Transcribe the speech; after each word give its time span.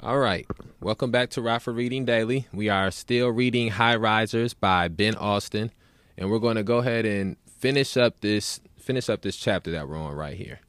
All 0.00 0.20
right. 0.20 0.46
Welcome 0.80 1.10
back 1.10 1.30
to 1.30 1.42
Rockford 1.42 1.74
Reading 1.74 2.04
Daily. 2.04 2.46
We 2.52 2.68
are 2.68 2.88
still 2.92 3.30
reading 3.30 3.70
High 3.70 3.96
Risers 3.96 4.54
by 4.54 4.86
Ben 4.86 5.16
Austen, 5.16 5.72
and 6.16 6.30
we're 6.30 6.38
going 6.38 6.54
to 6.54 6.62
go 6.62 6.78
ahead 6.78 7.04
and 7.04 7.36
finish 7.58 7.96
up 7.96 8.20
this 8.20 8.60
finish 8.76 9.08
up 9.08 9.22
this 9.22 9.34
chapter 9.34 9.72
that 9.72 9.88
we're 9.88 9.98
on 9.98 10.14
right 10.14 10.36
here. 10.36 10.60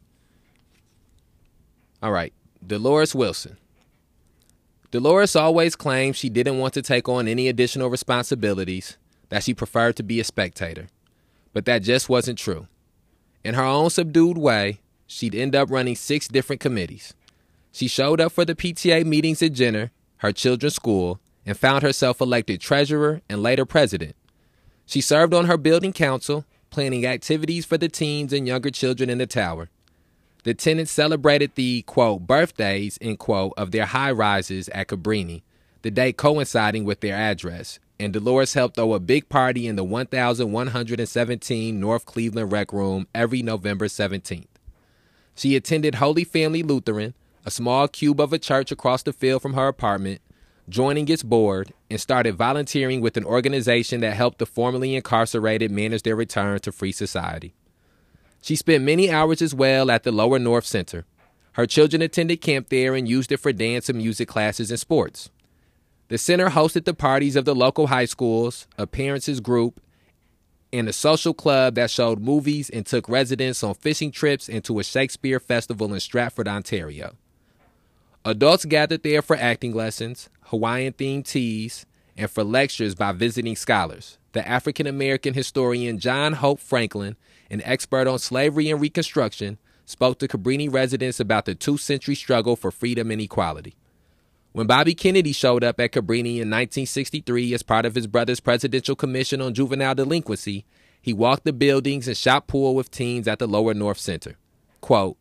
All 2.02 2.12
right. 2.12 2.34
Dolores 2.66 3.14
Wilson. 3.14 3.58
Dolores 4.90 5.36
always 5.36 5.76
claimed 5.76 6.16
she 6.16 6.30
didn't 6.30 6.58
want 6.58 6.74
to 6.74 6.82
take 6.82 7.08
on 7.08 7.28
any 7.28 7.48
additional 7.48 7.92
responsibilities, 7.92 8.98
that 9.30 9.44
she 9.44 9.54
preferred 9.54 9.96
to 9.98 10.04
be 10.04 10.20
a 10.20 10.24
spectator. 10.24 10.88
But 11.54 11.66
that 11.66 11.84
just 11.84 12.10
wasn't 12.10 12.40
true. 12.40 12.66
In 13.44 13.54
her 13.54 13.64
own 13.64 13.92
subdued 13.92 14.40
way, 14.40 14.80
she'd 15.06 15.36
end 15.36 15.56
up 15.56 15.70
running 15.70 15.96
six 15.96 16.28
different 16.28 16.60
committees. 16.62 17.14
She 17.72 17.88
showed 17.88 18.20
up 18.20 18.32
for 18.32 18.46
the 18.46 18.56
PTA 18.56 19.06
meetings 19.06 19.42
at 19.42 19.54
Jenner, 19.54 19.92
her 20.18 20.32
children's 20.32 20.76
school, 20.76 21.20
and 21.46 21.58
found 21.58 21.84
herself 21.84 22.22
elected 22.22 22.62
treasurer 22.62 23.22
and 23.30 23.42
later 23.42 23.66
president. 23.66 24.16
She 24.86 25.02
served 25.02 25.34
on 25.34 25.46
her 25.46 25.58
building 25.58 25.94
council, 25.94 26.46
planning 26.70 27.06
activities 27.06 27.66
for 27.66 27.78
the 27.78 27.90
teens 27.90 28.34
and 28.34 28.48
younger 28.48 28.72
children 28.72 29.10
in 29.10 29.18
the 29.20 29.28
tower. 29.28 29.70
The 30.44 30.54
tenants 30.54 30.92
celebrated 30.92 31.52
the 31.56 31.82
quote 31.84 32.26
birthdays 32.26 32.98
end 33.02 33.20
quote 33.20 33.54
of 33.58 33.72
their 33.72 33.86
high 33.86 34.12
rises 34.12 34.70
at 34.70 34.88
Cabrini, 34.88 35.44
the 35.82 35.92
date 35.92 36.18
coinciding 36.18 36.86
with 36.86 37.02
their 37.02 37.16
address, 37.16 37.80
and 38.00 38.14
Dolores 38.14 38.54
helped 38.54 38.76
throw 38.76 38.94
a 38.94 39.00
big 39.00 39.28
party 39.30 39.68
in 39.68 39.76
the 39.76 39.84
1117 39.84 41.80
North 41.80 42.06
Cleveland 42.06 42.52
Rec 42.52 42.72
Room 42.72 43.08
every 43.14 43.42
November 43.42 43.88
17th. 43.88 44.48
She 45.36 45.56
attended 45.56 45.96
Holy 45.96 46.24
Family 46.24 46.64
Lutheran, 46.64 47.14
a 47.46 47.52
small 47.52 47.88
cube 47.88 48.20
of 48.20 48.34
a 48.34 48.40
church 48.40 48.72
across 48.72 49.04
the 49.04 49.14
field 49.14 49.42
from 49.42 49.54
her 49.54 49.68
apartment, 49.68 50.22
joining 50.68 51.08
its 51.08 51.24
board, 51.24 51.74
and 51.90 52.00
started 52.00 52.36
volunteering 52.36 53.02
with 53.02 53.18
an 53.18 53.26
organization 53.26 54.02
that 54.02 54.16
helped 54.16 54.40
the 54.40 54.46
formerly 54.46 54.96
incarcerated 54.96 55.72
manage 55.72 56.04
their 56.04 56.16
return 56.16 56.60
to 56.60 56.72
free 56.72 56.92
society. 56.92 57.54
She 58.42 58.56
spent 58.56 58.84
many 58.84 59.12
hours 59.12 59.42
as 59.42 59.54
well 59.54 59.92
at 59.92 60.04
the 60.04 60.12
Lower 60.12 60.40
North 60.40 60.66
Center. 60.66 61.06
Her 61.54 61.66
children 61.66 62.02
attended 62.02 62.42
camp 62.42 62.70
there 62.70 62.96
and 62.96 63.08
used 63.08 63.32
it 63.32 63.38
for 63.38 63.52
dance 63.52 63.90
and 63.90 63.98
music 63.98 64.28
classes 64.28 64.70
and 64.70 64.80
sports. 64.80 65.30
The 66.08 66.18
center 66.18 66.50
hosted 66.50 66.86
the 66.86 66.94
parties 66.94 67.36
of 67.36 67.46
the 67.46 67.56
local 67.56 67.88
high 67.88 68.06
schools, 68.06 68.68
a 68.78 68.88
parents' 68.88 69.40
group, 69.40 69.82
and 70.72 70.88
a 70.88 70.94
social 70.94 71.34
club 71.34 71.76
that 71.76 71.92
showed 71.92 72.20
movies 72.20 72.70
and 72.70 72.86
took 72.86 73.10
residents 73.10 73.64
on 73.64 73.74
fishing 73.74 74.12
trips 74.12 74.48
into 74.48 74.80
a 74.80 74.84
Shakespeare 74.84 75.40
festival 75.40 75.94
in 75.94 76.00
Stratford, 76.00 76.48
Ontario. 76.48 77.16
Adults 78.30 78.66
gathered 78.66 79.04
there 79.04 79.22
for 79.22 79.36
acting 79.36 79.74
lessons, 79.74 80.30
Hawaiian 80.46 80.94
themed 80.94 81.26
teas, 81.26 81.86
and 82.16 82.30
for 82.30 82.44
lectures 82.44 82.96
by 82.96 83.12
visiting 83.12 83.56
scholars. 83.56 84.18
The 84.34 84.48
African 84.48 84.88
American 84.88 85.34
historian 85.34 86.00
John 86.00 86.34
Hope 86.34 86.60
Franklin 86.60 87.16
an 87.50 87.62
expert 87.64 88.08
on 88.08 88.20
slavery 88.20 88.70
and 88.70 88.80
Reconstruction, 88.80 89.58
spoke 89.86 90.20
to 90.20 90.28
Cabrini 90.28 90.72
residents 90.72 91.20
about 91.20 91.46
the 91.46 91.56
two 91.56 91.78
century 91.78 92.16
struggle 92.16 92.56
for 92.56 92.72
freedom 92.72 93.12
and 93.12 93.22
equality. 93.22 93.76
When 94.52 94.68
Bobby 94.68 94.96
Kennedy 94.96 95.32
showed 95.32 95.64
up 95.64 95.80
at 95.80 95.92
Cabrini 95.92 96.38
in 96.38 96.50
1963 96.50 97.54
as 97.54 97.64
part 97.64 97.86
of 97.86 97.96
his 97.96 98.08
brother's 98.08 98.40
Presidential 98.40 98.96
Commission 98.96 99.42
on 99.42 99.54
Juvenile 99.54 99.96
Delinquency, 99.96 100.66
he 101.02 101.14
walked 101.14 101.46
the 101.46 101.54
buildings 101.54 102.08
and 102.08 102.18
shot 102.18 102.48
pool 102.48 102.76
with 102.76 102.92
teens 102.92 103.28
at 103.28 103.40
the 103.40 103.48
Lower 103.48 103.74
North 103.74 104.00
Center. 104.00 104.38
Quote, 104.82 105.18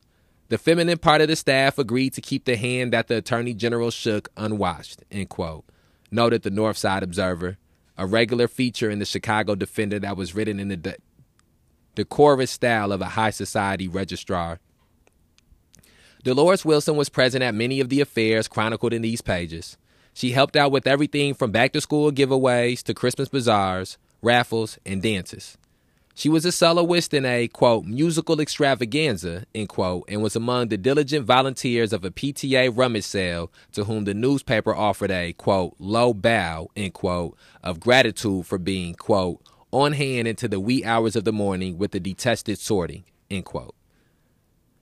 the 0.48 0.58
feminine 0.58 0.98
part 0.98 1.20
of 1.20 1.28
the 1.28 1.36
staff 1.36 1.78
agreed 1.78 2.14
to 2.14 2.20
keep 2.20 2.44
the 2.44 2.56
hand 2.56 2.92
that 2.92 3.08
the 3.08 3.16
Attorney 3.16 3.54
General 3.54 3.90
shook 3.90 4.30
unwashed, 4.36 5.02
end 5.10 5.28
quote, 5.28 5.64
noted 6.10 6.42
the 6.42 6.50
North 6.50 6.78
Side 6.78 7.02
Observer, 7.02 7.58
a 7.96 8.06
regular 8.06 8.48
feature 8.48 8.90
in 8.90 8.98
the 8.98 9.04
Chicago 9.04 9.54
Defender 9.54 9.98
that 9.98 10.16
was 10.16 10.34
written 10.34 10.58
in 10.58 10.68
the 10.68 10.96
decorous 11.94 12.50
style 12.50 12.92
of 12.92 13.02
a 13.02 13.10
high 13.10 13.30
society 13.30 13.88
registrar. 13.88 14.60
Dolores 16.24 16.64
Wilson 16.64 16.96
was 16.96 17.08
present 17.08 17.42
at 17.42 17.54
many 17.54 17.80
of 17.80 17.90
the 17.90 18.00
affairs 18.00 18.48
chronicled 18.48 18.92
in 18.92 19.02
these 19.02 19.20
pages. 19.20 19.76
She 20.14 20.32
helped 20.32 20.56
out 20.56 20.72
with 20.72 20.86
everything 20.86 21.34
from 21.34 21.52
back 21.52 21.72
to 21.72 21.80
school 21.80 22.10
giveaways 22.10 22.82
to 22.84 22.94
Christmas 22.94 23.28
bazaars, 23.28 23.98
raffles, 24.22 24.78
and 24.84 25.02
dances. 25.02 25.58
She 26.18 26.28
was 26.28 26.44
a 26.44 26.50
soloist 26.50 27.14
in 27.14 27.24
a, 27.24 27.46
quote, 27.46 27.84
musical 27.84 28.40
extravaganza, 28.40 29.44
end 29.54 29.68
quote, 29.68 30.04
and 30.08 30.20
was 30.20 30.34
among 30.34 30.66
the 30.66 30.76
diligent 30.76 31.24
volunteers 31.24 31.92
of 31.92 32.04
a 32.04 32.10
PTA 32.10 32.76
rummage 32.76 33.04
sale 33.04 33.52
to 33.70 33.84
whom 33.84 34.02
the 34.02 34.14
newspaper 34.14 34.74
offered 34.74 35.12
a, 35.12 35.32
quote, 35.34 35.76
low 35.78 36.12
bow, 36.12 36.70
end 36.74 36.92
quote, 36.92 37.38
of 37.62 37.78
gratitude 37.78 38.46
for 38.46 38.58
being, 38.58 38.96
quote, 38.96 39.40
on 39.70 39.92
hand 39.92 40.26
into 40.26 40.48
the 40.48 40.58
wee 40.58 40.84
hours 40.84 41.14
of 41.14 41.22
the 41.22 41.32
morning 41.32 41.78
with 41.78 41.92
the 41.92 42.00
detested 42.00 42.58
sorting. 42.58 43.04
End 43.30 43.44
quote. 43.44 43.76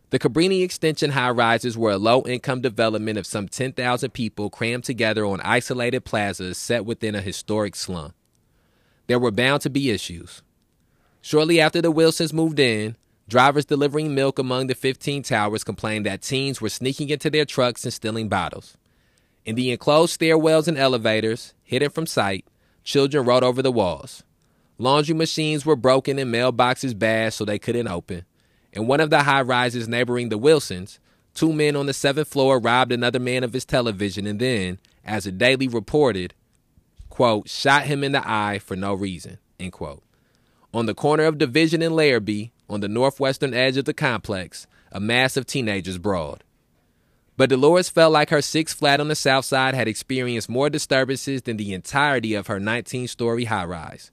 The 0.08 0.18
Cabrini 0.18 0.64
Extension 0.64 1.10
high 1.10 1.28
rises 1.28 1.76
were 1.76 1.91
a 1.91 1.98
low 1.98 2.22
income 2.22 2.62
development 2.62 3.18
of 3.18 3.26
some 3.26 3.47
10,000 3.47 4.10
people 4.14 4.48
crammed 4.48 4.84
together 4.84 5.26
on 5.26 5.42
isolated 5.42 6.06
plazas 6.06 6.56
set 6.56 6.86
within 6.86 7.14
a 7.14 7.20
historic 7.20 7.76
slum. 7.76 8.14
There 9.06 9.18
were 9.18 9.30
bound 9.30 9.60
to 9.60 9.68
be 9.68 9.91
issues. 9.91 10.42
Shortly 11.26 11.60
after 11.60 11.82
the 11.82 11.91
Wilsons 11.91 12.32
moved 12.32 12.60
in, 12.60 12.94
drivers 13.26 13.64
delivering 13.64 14.14
milk 14.14 14.38
among 14.38 14.69
the 14.69 14.76
15 14.76 15.25
towers 15.25 15.64
complained 15.64 16.06
that 16.06 16.22
teens 16.22 16.60
were 16.60 16.69
sneaking 16.69 17.09
into 17.09 17.31
their 17.31 17.44
trucks 17.44 17.82
and 17.82 17.92
stealing 17.92 18.28
bottles. 18.28 18.76
In 19.44 19.56
the 19.56 19.72
enclosed 19.72 20.20
stairwells 20.20 20.69
and 20.69 20.78
elevators, 20.78 21.53
hidden 21.65 21.91
from 21.91 22.06
sight, 22.06 22.44
children 22.84 23.26
rode 23.26 23.42
over 23.42 23.60
the 23.60 23.72
walls. 23.72 24.22
Laundry 24.78 25.16
machines 25.16 25.66
were 25.66 25.75
broken 25.75 26.16
and 26.20 26.32
mailboxes 26.32 26.97
bashed 26.97 27.38
so 27.38 27.44
they 27.44 27.59
couldn't 27.59 27.88
open. 27.88 28.25
In 28.72 28.86
one 28.86 29.00
of 29.00 29.10
the 29.10 29.25
high 29.25 29.42
rises 29.42 29.88
neighboring 29.88 30.28
the 30.28 30.38
Wilsons, 30.38 31.00
two 31.34 31.53
men 31.53 31.75
on 31.75 31.86
the 31.86 31.92
seventh 31.92 32.28
floor 32.28 32.60
robbed 32.60 32.92
another 32.92 33.19
man 33.19 33.42
of 33.42 33.53
his 33.53 33.65
television 33.65 34.28
and 34.28 34.38
then, 34.38 34.78
as 35.04 35.25
the 35.25 35.32
Daily 35.32 35.66
reported, 35.66 36.34
quote, 37.10 37.48
shot 37.48 37.82
him 37.82 38.04
in 38.04 38.12
the 38.12 38.22
eye 38.25 38.60
for 38.60 38.76
no 38.76 38.94
reason, 38.94 39.38
end 39.59 39.72
quote. 39.72 40.04
On 40.76 40.84
the 40.84 40.94
corner 40.94 41.25
of 41.25 41.38
Division 41.38 41.81
and 41.81 41.97
Larrabee, 41.97 42.48
on 42.69 42.81
the 42.81 42.88
northwestern 42.88 43.54
edge 43.54 43.78
of 43.78 43.87
the 43.87 43.94
complex, 43.94 44.66
a 44.92 45.00
mass 45.00 45.38
of 45.38 45.47
teenagers 45.47 45.97
brawled. 45.97 46.44
But 47.38 47.48
Dolores 47.48 47.88
felt 47.88 48.12
like 48.12 48.28
her 48.28 48.42
six 48.42 48.75
flat 48.75 49.00
on 49.00 49.09
the 49.09 49.15
south 49.15 49.47
side 49.47 49.75
had 49.75 49.88
experienced 49.88 50.50
more 50.50 50.69
disturbances 50.69 51.41
than 51.41 51.56
the 51.56 51.72
entirety 51.72 52.34
of 52.34 52.48
her 52.48 52.60
19 52.60 53.09
story 53.09 53.44
high 53.44 53.65
rise. 53.65 54.10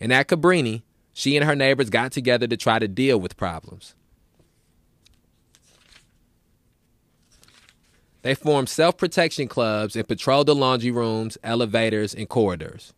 And 0.00 0.12
at 0.12 0.26
Cabrini, 0.26 0.82
she 1.12 1.36
and 1.36 1.46
her 1.46 1.54
neighbors 1.54 1.90
got 1.90 2.10
together 2.10 2.48
to 2.48 2.56
try 2.56 2.80
to 2.80 2.88
deal 2.88 3.20
with 3.20 3.36
problems. 3.36 3.94
They 8.22 8.34
formed 8.34 8.68
self 8.68 8.96
protection 8.96 9.46
clubs 9.46 9.94
and 9.94 10.08
patrolled 10.08 10.48
the 10.48 10.56
laundry 10.56 10.90
rooms, 10.90 11.38
elevators, 11.44 12.12
and 12.16 12.28
corridors. 12.28 12.94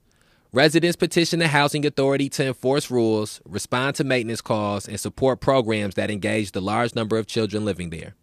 Residents 0.55 0.97
petitioned 0.97 1.41
the 1.41 1.49
housing 1.49 1.87
authority 1.87 2.29
to 2.29 2.45
enforce 2.49 2.91
rules, 2.91 3.41
respond 3.47 3.97
to 3.97 4.05
maintenance 4.05 4.43
calls, 4.43 4.87
and 4.87 5.01
support 5.01 5.41
programs 5.41 5.95
that 5.95 6.11
engaged 6.11 6.53
the 6.53 6.61
large 6.61 6.95
number 6.95 7.17
of 7.17 7.27
children 7.27 7.65
living 7.65 7.89
there. 7.89 8.15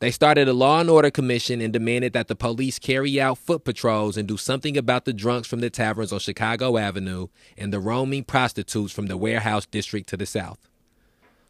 They 0.00 0.10
started 0.10 0.48
a 0.48 0.52
law 0.52 0.80
and 0.80 0.90
order 0.90 1.12
commission 1.12 1.60
and 1.60 1.72
demanded 1.72 2.12
that 2.12 2.26
the 2.26 2.34
police 2.34 2.80
carry 2.80 3.20
out 3.20 3.38
foot 3.38 3.64
patrols 3.64 4.16
and 4.16 4.26
do 4.26 4.36
something 4.36 4.76
about 4.76 5.04
the 5.04 5.12
drunks 5.12 5.46
from 5.46 5.60
the 5.60 5.70
taverns 5.70 6.12
on 6.12 6.18
Chicago 6.18 6.76
Avenue 6.76 7.28
and 7.56 7.72
the 7.72 7.78
roaming 7.78 8.24
prostitutes 8.24 8.92
from 8.92 9.06
the 9.06 9.16
warehouse 9.16 9.64
district 9.64 10.08
to 10.08 10.16
the 10.16 10.26
south. 10.26 10.68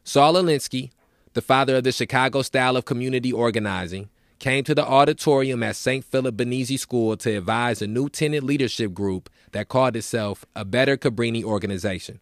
Saul 0.04 0.34
Alinsky, 0.34 0.90
the 1.32 1.40
father 1.40 1.76
of 1.76 1.84
the 1.84 1.92
Chicago 1.92 2.42
style 2.42 2.76
of 2.76 2.84
community 2.84 3.32
organizing, 3.32 4.10
came 4.38 4.64
to 4.64 4.74
the 4.74 4.86
auditorium 4.86 5.62
at 5.62 5.76
St. 5.76 6.04
Philip 6.04 6.36
Benizi 6.36 6.78
School 6.78 7.16
to 7.18 7.36
advise 7.36 7.80
a 7.80 7.86
new 7.86 8.08
tenant 8.08 8.44
leadership 8.44 8.92
group 8.92 9.30
that 9.52 9.68
called 9.68 9.96
itself 9.96 10.44
a 10.54 10.64
Better 10.64 10.96
Cabrini 10.96 11.42
Organization. 11.42 12.20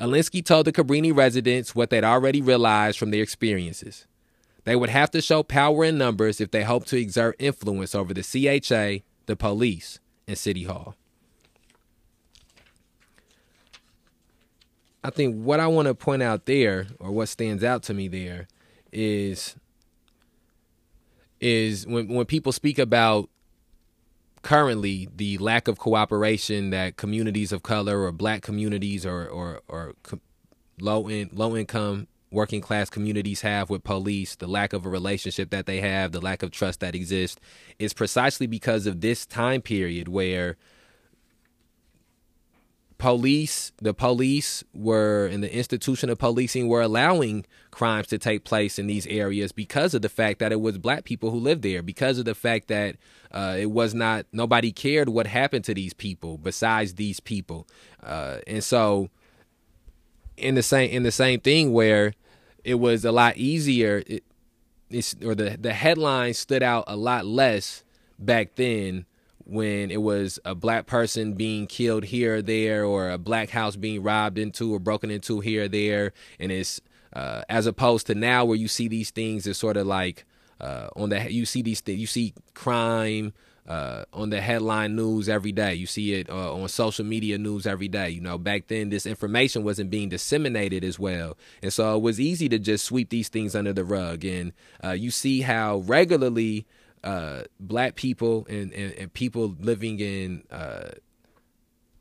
Alinsky 0.00 0.44
told 0.44 0.66
the 0.66 0.72
Cabrini 0.72 1.14
residents 1.16 1.74
what 1.74 1.90
they'd 1.90 2.04
already 2.04 2.40
realized 2.40 2.98
from 2.98 3.10
their 3.10 3.22
experiences. 3.22 4.06
They 4.64 4.76
would 4.76 4.90
have 4.90 5.10
to 5.12 5.20
show 5.20 5.42
power 5.42 5.84
in 5.84 5.98
numbers 5.98 6.40
if 6.40 6.50
they 6.50 6.62
hoped 6.62 6.88
to 6.88 7.00
exert 7.00 7.36
influence 7.38 7.94
over 7.94 8.14
the 8.14 8.22
CHA, 8.22 9.04
the 9.26 9.36
police, 9.36 9.98
and 10.28 10.38
City 10.38 10.64
Hall. 10.64 10.94
I 15.04 15.10
think 15.10 15.42
what 15.42 15.58
I 15.58 15.66
want 15.66 15.88
to 15.88 15.94
point 15.94 16.22
out 16.22 16.46
there, 16.46 16.86
or 17.00 17.10
what 17.10 17.28
stands 17.28 17.64
out 17.64 17.82
to 17.84 17.94
me 17.94 18.06
there, 18.06 18.46
is 18.92 19.56
is 21.42 21.86
when 21.86 22.08
when 22.08 22.24
people 22.24 22.52
speak 22.52 22.78
about 22.78 23.28
currently 24.42 25.08
the 25.14 25.36
lack 25.38 25.68
of 25.68 25.78
cooperation 25.78 26.70
that 26.70 26.96
communities 26.96 27.52
of 27.52 27.62
color 27.62 28.02
or 28.02 28.12
black 28.12 28.42
communities 28.42 29.04
or 29.04 29.26
or, 29.26 29.60
or 29.68 29.94
low 30.80 31.08
in 31.08 31.28
low 31.32 31.56
income 31.56 32.06
working 32.30 32.62
class 32.62 32.88
communities 32.88 33.42
have 33.42 33.68
with 33.68 33.84
police, 33.84 34.36
the 34.36 34.46
lack 34.46 34.72
of 34.72 34.86
a 34.86 34.88
relationship 34.88 35.50
that 35.50 35.66
they 35.66 35.80
have, 35.80 36.12
the 36.12 36.20
lack 36.20 36.42
of 36.42 36.50
trust 36.50 36.80
that 36.80 36.94
exists, 36.94 37.38
is 37.78 37.92
precisely 37.92 38.46
because 38.46 38.86
of 38.86 39.02
this 39.02 39.26
time 39.26 39.60
period 39.60 40.08
where 40.08 40.56
police 43.02 43.72
the 43.78 43.92
police 43.92 44.62
were 44.72 45.26
and 45.26 45.42
the 45.42 45.52
institution 45.52 46.08
of 46.08 46.18
policing 46.18 46.68
were 46.68 46.80
allowing 46.80 47.44
crimes 47.72 48.06
to 48.06 48.16
take 48.16 48.44
place 48.44 48.78
in 48.78 48.86
these 48.86 49.08
areas 49.08 49.50
because 49.50 49.92
of 49.92 50.02
the 50.02 50.08
fact 50.08 50.38
that 50.38 50.52
it 50.52 50.60
was 50.60 50.78
black 50.78 51.02
people 51.02 51.32
who 51.32 51.36
lived 51.36 51.62
there 51.62 51.82
because 51.82 52.16
of 52.16 52.26
the 52.26 52.34
fact 52.34 52.68
that 52.68 52.94
uh, 53.32 53.56
it 53.58 53.72
was 53.72 53.92
not 53.92 54.24
nobody 54.30 54.70
cared 54.70 55.08
what 55.08 55.26
happened 55.26 55.64
to 55.64 55.74
these 55.74 55.92
people 55.92 56.38
besides 56.38 56.94
these 56.94 57.18
people. 57.18 57.66
Uh, 58.00 58.36
and 58.46 58.62
so 58.62 59.10
in 60.36 60.54
the 60.54 60.62
same 60.62 60.88
in 60.88 61.02
the 61.02 61.10
same 61.10 61.40
thing 61.40 61.72
where 61.72 62.14
it 62.62 62.76
was 62.76 63.04
a 63.04 63.10
lot 63.10 63.36
easier 63.36 64.04
it, 64.06 64.22
or 65.24 65.34
the 65.34 65.58
the 65.60 65.72
headline 65.72 66.32
stood 66.34 66.62
out 66.62 66.84
a 66.86 66.94
lot 66.94 67.26
less 67.26 67.82
back 68.16 68.54
then 68.54 69.06
when 69.52 69.90
it 69.90 70.00
was 70.00 70.38
a 70.44 70.54
black 70.54 70.86
person 70.86 71.34
being 71.34 71.66
killed 71.66 72.04
here 72.04 72.36
or 72.36 72.42
there, 72.42 72.84
or 72.84 73.10
a 73.10 73.18
black 73.18 73.50
house 73.50 73.76
being 73.76 74.02
robbed 74.02 74.38
into 74.38 74.74
or 74.74 74.78
broken 74.78 75.10
into 75.10 75.40
here 75.40 75.64
or 75.64 75.68
there, 75.68 76.12
and 76.40 76.50
it's 76.50 76.80
uh, 77.12 77.42
as 77.48 77.66
opposed 77.66 78.06
to 78.06 78.14
now 78.14 78.44
where 78.44 78.56
you 78.56 78.68
see 78.68 78.88
these 78.88 79.10
things 79.10 79.46
as 79.46 79.58
sort 79.58 79.76
of 79.76 79.86
like 79.86 80.24
uh, 80.60 80.88
on 80.96 81.10
the 81.10 81.30
you 81.30 81.44
see 81.44 81.60
these 81.60 81.82
th- 81.82 81.98
you 81.98 82.06
see 82.06 82.32
crime 82.54 83.34
uh, 83.68 84.04
on 84.12 84.30
the 84.30 84.40
headline 84.40 84.96
news 84.96 85.28
every 85.28 85.52
day. 85.52 85.74
You 85.74 85.86
see 85.86 86.14
it 86.14 86.30
uh, 86.30 86.54
on 86.54 86.68
social 86.68 87.04
media 87.04 87.36
news 87.36 87.66
every 87.66 87.88
day. 87.88 88.10
You 88.10 88.20
know, 88.20 88.38
back 88.38 88.68
then 88.68 88.88
this 88.88 89.06
information 89.06 89.64
wasn't 89.64 89.90
being 89.90 90.08
disseminated 90.08 90.82
as 90.82 90.98
well, 90.98 91.36
and 91.62 91.72
so 91.72 91.96
it 91.96 92.00
was 92.00 92.18
easy 92.18 92.48
to 92.48 92.58
just 92.58 92.86
sweep 92.86 93.10
these 93.10 93.28
things 93.28 93.54
under 93.54 93.72
the 93.72 93.84
rug. 93.84 94.24
And 94.24 94.52
uh, 94.82 94.92
you 94.92 95.10
see 95.10 95.42
how 95.42 95.78
regularly 95.78 96.66
uh, 97.04 97.42
black 97.58 97.96
people 97.96 98.46
and, 98.48 98.72
and, 98.72 98.92
and, 98.94 99.12
people 99.12 99.56
living 99.58 99.98
in 99.98 100.44
uh, 100.50 100.90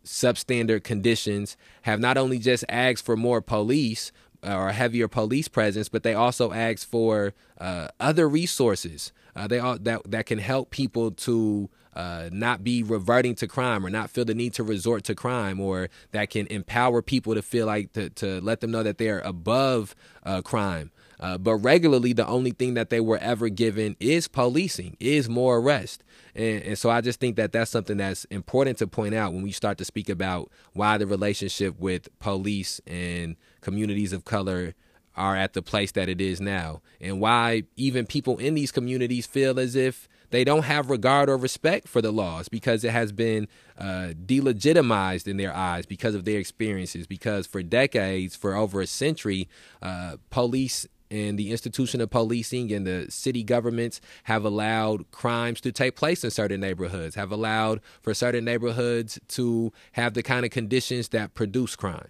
substandard 0.05 0.83
conditions 0.83 1.57
have 1.83 1.99
not 1.99 2.17
only 2.17 2.37
just 2.37 2.63
asked 2.69 3.03
for 3.03 3.17
more 3.17 3.41
police 3.41 4.11
uh, 4.43 4.55
or 4.55 4.71
heavier 4.71 5.07
police 5.07 5.47
presence, 5.47 5.89
but 5.89 6.03
they 6.03 6.13
also 6.13 6.51
ask 6.51 6.87
for 6.87 7.33
uh, 7.59 7.87
other 7.99 8.29
resources. 8.29 9.11
Uh, 9.35 9.47
they 9.47 9.59
all, 9.59 9.77
that 9.79 10.01
that 10.09 10.25
can 10.25 10.39
help 10.39 10.69
people 10.71 11.11
to 11.11 11.69
uh, 11.95 12.29
not 12.31 12.63
be 12.63 12.83
reverting 12.83 13.35
to 13.35 13.47
crime 13.47 13.85
or 13.85 13.89
not 13.89 14.09
feel 14.09 14.25
the 14.25 14.33
need 14.33 14.53
to 14.53 14.63
resort 14.63 15.03
to 15.03 15.15
crime, 15.15 15.59
or 15.59 15.89
that 16.11 16.29
can 16.29 16.47
empower 16.47 17.01
people 17.01 17.33
to 17.33 17.41
feel 17.41 17.65
like 17.65 17.93
to, 17.93 18.09
to 18.11 18.39
let 18.41 18.61
them 18.61 18.71
know 18.71 18.83
that 18.83 18.97
they're 18.97 19.21
above 19.21 19.95
crime. 20.43 20.91
Uh, 21.21 21.37
but 21.37 21.55
regularly, 21.55 22.13
the 22.13 22.27
only 22.27 22.51
thing 22.51 22.73
that 22.73 22.89
they 22.89 22.99
were 22.99 23.19
ever 23.19 23.47
given 23.47 23.95
is 23.99 24.27
policing, 24.27 24.97
is 24.99 25.29
more 25.29 25.57
arrest. 25.57 26.03
And, 26.33 26.63
and, 26.63 26.77
so 26.77 26.89
I 26.89 27.01
just 27.01 27.19
think 27.19 27.35
that 27.35 27.51
that's 27.51 27.69
something 27.69 27.97
that's 27.97 28.25
important 28.25 28.79
to 28.79 28.87
point 28.87 29.13
out 29.13 29.33
when 29.33 29.43
we 29.43 29.51
start 29.51 29.77
to 29.77 29.85
speak 29.85 30.09
about 30.09 30.49
why 30.73 30.97
the 30.97 31.05
relationship 31.05 31.79
with 31.79 32.07
police 32.19 32.81
and 32.87 33.35
communities 33.61 34.13
of 34.13 34.25
color 34.25 34.73
are 35.15 35.35
at 35.35 35.53
the 35.53 35.61
place 35.61 35.91
that 35.91 36.09
it 36.09 36.21
is 36.21 36.39
now, 36.39 36.81
and 36.99 37.19
why 37.19 37.63
even 37.75 38.05
people 38.05 38.37
in 38.37 38.55
these 38.55 38.71
communities 38.71 39.27
feel 39.27 39.59
as 39.59 39.75
if 39.75 40.07
they 40.31 40.45
don't 40.45 40.63
have 40.63 40.89
regard 40.89 41.29
or 41.29 41.35
respect 41.37 41.87
for 41.87 42.01
the 42.01 42.11
laws 42.11 42.47
because 42.47 42.83
it 42.85 42.91
has 42.91 43.11
been 43.11 43.47
uh, 43.77 44.13
delegitimized 44.25 45.27
in 45.27 45.35
their 45.35 45.53
eyes 45.53 45.85
because 45.85 46.15
of 46.15 46.23
their 46.23 46.39
experiences. 46.39 47.05
Because 47.05 47.45
for 47.45 47.61
decades, 47.61 48.35
for 48.35 48.55
over 48.55 48.79
a 48.79 48.87
century, 48.87 49.49
uh, 49.81 50.15
police 50.29 50.87
and 51.11 51.37
the 51.37 51.51
institution 51.51 51.99
of 51.99 52.09
policing 52.09 52.71
and 52.71 52.87
the 52.87 53.05
city 53.09 53.43
governments 53.43 53.99
have 54.23 54.45
allowed 54.45 55.11
crimes 55.11 55.59
to 55.61 55.71
take 55.71 55.95
place 55.97 56.23
in 56.23 56.31
certain 56.31 56.61
neighborhoods, 56.61 57.15
have 57.15 57.31
allowed 57.31 57.81
for 58.01 58.13
certain 58.13 58.45
neighborhoods 58.45 59.19
to 59.27 59.73
have 59.91 60.13
the 60.13 60.23
kind 60.23 60.45
of 60.45 60.51
conditions 60.51 61.09
that 61.09 61.33
produce 61.33 61.75
crime. 61.75 62.07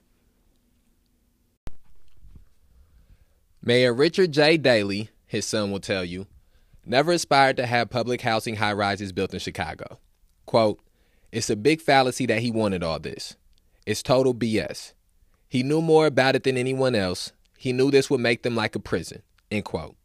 Mayor 3.63 3.93
Richard 3.93 4.31
J. 4.31 4.57
Daley, 4.57 5.09
his 5.25 5.45
son 5.45 5.71
will 5.71 5.79
tell 5.79 6.05
you, 6.05 6.27
never 6.85 7.11
aspired 7.11 7.57
to 7.57 7.65
have 7.65 7.89
public 7.89 8.21
housing 8.21 8.57
high 8.57 8.73
rises 8.73 9.11
built 9.11 9.33
in 9.33 9.39
Chicago. 9.39 9.99
Quote, 10.45 10.79
It's 11.31 11.49
a 11.49 11.55
big 11.55 11.81
fallacy 11.81 12.27
that 12.27 12.41
he 12.41 12.51
wanted 12.51 12.83
all 12.83 12.99
this. 12.99 13.35
It's 13.85 14.03
total 14.03 14.35
BS. 14.35 14.93
He 15.49 15.63
knew 15.63 15.81
more 15.81 16.05
about 16.05 16.35
it 16.35 16.43
than 16.43 16.57
anyone 16.57 16.95
else, 16.95 17.33
he 17.61 17.73
knew 17.73 17.91
this 17.91 18.09
would 18.09 18.19
make 18.19 18.41
them 18.41 18.55
like 18.55 18.75
a 18.75 18.79
prison. 18.79 19.21
End 19.51 19.65
quote. 19.65 19.95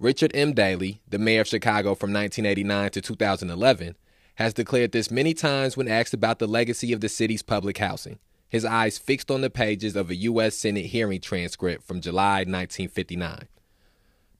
Richard 0.00 0.32
M. 0.34 0.52
Daley, 0.52 1.00
the 1.08 1.16
mayor 1.16 1.42
of 1.42 1.46
Chicago 1.46 1.94
from 1.94 2.12
1989 2.12 2.90
to 2.90 3.00
2011, 3.00 3.94
has 4.34 4.52
declared 4.52 4.90
this 4.90 5.08
many 5.08 5.32
times 5.32 5.76
when 5.76 5.86
asked 5.86 6.12
about 6.12 6.40
the 6.40 6.48
legacy 6.48 6.92
of 6.92 7.00
the 7.00 7.08
city's 7.08 7.40
public 7.40 7.78
housing, 7.78 8.18
his 8.48 8.64
eyes 8.64 8.98
fixed 8.98 9.30
on 9.30 9.42
the 9.42 9.48
pages 9.48 9.94
of 9.94 10.10
a 10.10 10.16
U.S. 10.16 10.56
Senate 10.56 10.86
hearing 10.86 11.20
transcript 11.20 11.84
from 11.86 12.00
July 12.00 12.38
1959. 12.38 13.46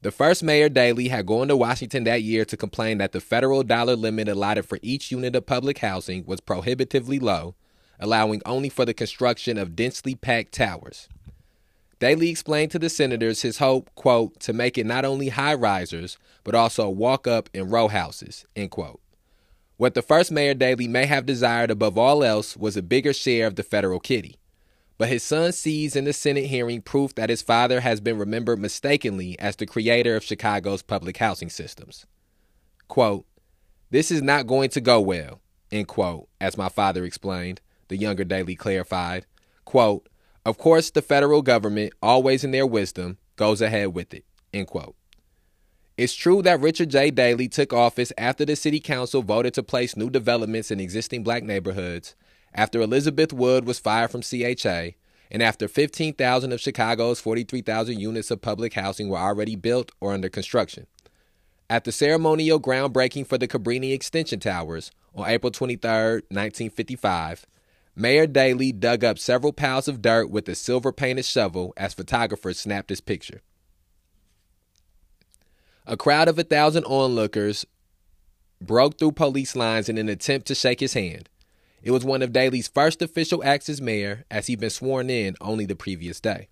The 0.03 0.11
first 0.11 0.43
mayor, 0.43 0.69
Daley, 0.69 1.11
had 1.11 1.27
gone 1.27 1.47
to 1.47 1.57
Washington 1.57 2.03
that 2.05 2.25
year 2.25 2.45
to 2.45 2.57
complain 2.57 2.99
that 2.99 3.13
the 3.13 3.21
federal 3.21 3.63
dollar 3.63 3.95
limit 3.95 4.29
allotted 4.29 4.65
for 4.67 4.81
each 4.83 5.13
unit 5.13 5.37
of 5.37 5.47
public 5.47 5.79
housing 5.79 6.27
was 6.27 6.41
prohibitively 6.41 7.21
low, 7.21 7.55
allowing 8.01 8.43
only 8.45 8.69
for 8.69 8.85
the 8.85 8.95
construction 8.95 9.57
of 9.57 9.77
densely 9.77 10.17
packed 10.17 10.55
towers. 10.55 11.09
Daley 12.01 12.31
explained 12.31 12.71
to 12.73 12.79
the 12.79 12.89
senators 12.89 13.43
his 13.43 13.59
hope, 13.59 13.91
quote, 13.95 14.39
to 14.41 14.53
make 14.53 14.79
it 14.79 14.87
not 14.87 15.05
only 15.05 15.31
high 15.31 15.55
risers, 15.55 16.17
but 16.45 16.55
also 16.55 16.89
walk 16.89 17.27
up 17.27 17.49
and 17.53 17.73
row 17.73 17.89
houses, 17.89 18.47
end 18.55 18.71
quote. 18.71 19.01
What 19.79 19.95
the 19.95 20.03
first 20.03 20.31
mayor 20.31 20.55
Daley 20.55 20.89
may 20.89 21.07
have 21.07 21.27
desired 21.27 21.71
above 21.71 21.99
all 21.99 22.23
else 22.23 22.57
was 22.57 22.77
a 22.77 22.83
bigger 22.83 23.13
share 23.13 23.47
of 23.47 23.57
the 23.57 23.63
federal 23.63 24.01
kitty. 24.01 24.37
But 24.97 25.09
his 25.09 25.23
son 25.23 25.53
sees 25.53 25.95
in 25.95 26.05
the 26.05 26.13
Senate 26.13 26.47
hearing 26.47 26.83
proof 26.83 27.15
that 27.15 27.31
his 27.31 27.43
father 27.43 27.81
has 27.81 28.01
been 28.01 28.19
remembered 28.19 28.59
mistakenly 28.59 29.39
as 29.39 29.55
the 29.55 29.67
creator 29.67 30.17
of 30.17 30.25
Chicago's 30.25 30.83
public 30.83 31.19
housing 31.19 31.51
systems. 31.51 32.07
Quote, 32.89 33.25
This 33.91 34.11
is 34.11 34.23
not 34.23 34.49
going 34.49 34.71
to 34.71 34.81
go 34.81 35.01
well, 35.01 35.41
end 35.71 35.87
quote, 35.87 36.29
as 36.41 36.59
my 36.59 36.69
father 36.69 37.05
explained, 37.05 37.61
the 37.87 37.97
younger 37.97 38.25
Daley 38.25 38.57
clarified. 38.57 39.27
Quote, 39.65 40.09
of 40.49 40.57
course, 40.57 40.91
the 40.91 41.03
federal 41.03 41.43
government, 41.43 41.93
always 42.03 42.43
in 42.43 42.53
their 42.53 42.67
wisdom, 42.67 43.19
goes 43.37 43.61
ahead 43.61 43.89
with 43.95 44.15
it. 44.15 44.25
End 44.55 44.67
quote. 44.67 44.97
It's 45.99 46.15
true 46.15 46.41
that 46.41 46.61
Richard 46.61 46.89
J. 46.89 47.11
Daley 47.11 47.49
took 47.49 47.73
office 47.75 48.15
after 48.17 48.47
the 48.47 48.57
city 48.57 48.81
council 48.81 49.21
voted 49.21 49.53
to 49.55 49.63
place 49.63 49.95
new 49.95 50.09
developments 50.09 50.71
in 50.71 50.81
existing 50.81 51.23
black 51.23 51.43
neighborhoods, 51.43 52.15
after 52.55 52.81
Elizabeth 52.81 53.33
Wood 53.33 53.67
was 53.67 53.79
fired 53.79 54.11
from 54.11 54.23
CHA, 54.23 54.93
and 55.31 55.43
after 55.43 55.69
15,000 55.69 56.51
of 56.51 56.61
Chicago's 56.61 57.21
43,000 57.21 58.01
units 58.01 58.31
of 58.31 58.41
public 58.41 58.73
housing 58.73 59.11
were 59.11 59.19
already 59.19 59.55
built 59.55 59.93
or 60.01 60.15
under 60.15 60.31
construction. 60.31 60.87
At 61.69 61.85
the 61.85 61.93
ceremonial 61.93 62.59
groundbreaking 62.59 63.27
for 63.27 63.37
the 63.37 63.49
Cabrini 63.49 63.93
Extension 63.93 64.41
Towers 64.41 64.93
on 65.15 65.29
April 65.29 65.51
23, 65.51 65.91
1955, 66.31 67.45
Mayor 68.01 68.29
Daley 68.29 68.71
dug 68.71 69.03
up 69.03 69.19
several 69.19 69.53
piles 69.53 69.89
of 69.89 70.01
dirt 70.01 70.31
with 70.31 70.49
a 70.49 70.55
silver 70.55 70.93
painted 70.93 71.25
shovel 71.25 71.75
as 71.77 71.95
photographers 71.95 72.61
snapped 72.61 72.91
his 72.91 73.01
picture. 73.01 73.43
A 75.85 75.97
crowd 75.97 76.29
of 76.29 76.39
a 76.39 76.45
thousand 76.45 76.85
onlookers 76.85 77.67
broke 78.61 78.99
through 78.99 79.13
police 79.13 79.57
lines 79.57 79.89
in 79.89 79.99
an 79.99 80.09
attempt 80.09 80.47
to 80.47 80.55
shake 80.55 80.79
his 80.79 80.95
hand. 80.95 81.29
It 81.83 81.91
was 81.91 82.05
one 82.05 82.23
of 82.23 82.33
Daley's 82.33 82.69
first 82.69 83.03
official 83.03 83.43
acts 83.43 83.69
as 83.69 83.81
mayor, 83.81 84.25
as 84.31 84.47
he'd 84.47 84.61
been 84.61 84.71
sworn 84.71 85.11
in 85.11 85.35
only 85.41 85.67
the 85.67 85.75
previous 85.75 86.21
day. 86.21 86.47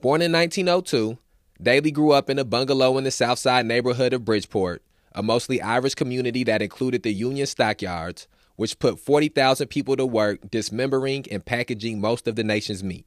Born 0.00 0.22
in 0.22 0.32
1902, 0.32 1.18
Daley 1.62 1.90
grew 1.90 2.12
up 2.12 2.30
in 2.30 2.38
a 2.38 2.44
bungalow 2.44 2.96
in 2.96 3.04
the 3.04 3.10
South 3.10 3.38
Side 3.38 3.66
neighborhood 3.66 4.14
of 4.14 4.24
Bridgeport, 4.24 4.82
a 5.14 5.22
mostly 5.22 5.60
Irish 5.60 5.96
community 5.96 6.44
that 6.44 6.62
included 6.62 7.02
the 7.02 7.12
Union 7.12 7.46
Stockyards, 7.46 8.26
which 8.60 8.78
put 8.78 9.00
40,000 9.00 9.68
people 9.68 9.96
to 9.96 10.04
work 10.04 10.50
dismembering 10.50 11.24
and 11.30 11.42
packaging 11.42 11.98
most 11.98 12.28
of 12.28 12.36
the 12.36 12.44
nation's 12.44 12.84
meat. 12.84 13.06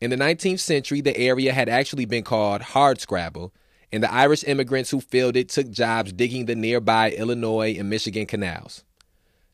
In 0.00 0.10
the 0.10 0.16
19th 0.16 0.58
century, 0.58 1.00
the 1.00 1.16
area 1.16 1.52
had 1.52 1.68
actually 1.68 2.04
been 2.04 2.24
called 2.24 2.60
Hardscrabble, 2.60 3.52
and 3.92 4.02
the 4.02 4.12
Irish 4.12 4.42
immigrants 4.42 4.90
who 4.90 5.00
filled 5.00 5.36
it 5.36 5.50
took 5.50 5.70
jobs 5.70 6.12
digging 6.12 6.46
the 6.46 6.56
nearby 6.56 7.12
Illinois 7.12 7.76
and 7.78 7.88
Michigan 7.88 8.26
canals. 8.26 8.82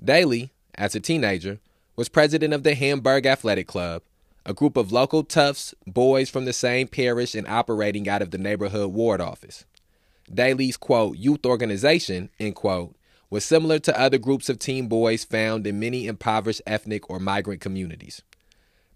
Daley, 0.02 0.50
as 0.76 0.94
a 0.94 1.00
teenager, 1.00 1.58
was 1.94 2.08
president 2.08 2.54
of 2.54 2.62
the 2.62 2.74
Hamburg 2.74 3.26
Athletic 3.26 3.66
Club, 3.66 4.00
a 4.46 4.54
group 4.54 4.78
of 4.78 4.90
local 4.90 5.24
toughs, 5.24 5.74
boys 5.86 6.30
from 6.30 6.46
the 6.46 6.54
same 6.54 6.88
parish 6.88 7.34
and 7.34 7.46
operating 7.46 8.08
out 8.08 8.22
of 8.22 8.30
the 8.30 8.38
neighborhood 8.38 8.94
ward 8.94 9.20
office. 9.20 9.66
Daley's, 10.32 10.78
quote, 10.78 11.18
youth 11.18 11.44
organization, 11.44 12.30
end 12.40 12.54
quote, 12.54 12.96
was 13.30 13.44
similar 13.44 13.78
to 13.78 13.98
other 13.98 14.18
groups 14.18 14.48
of 14.48 14.58
teen 14.58 14.88
boys 14.88 15.24
found 15.24 15.66
in 15.66 15.78
many 15.78 16.06
impoverished 16.06 16.62
ethnic 16.66 17.08
or 17.08 17.20
migrant 17.20 17.60
communities. 17.60 18.22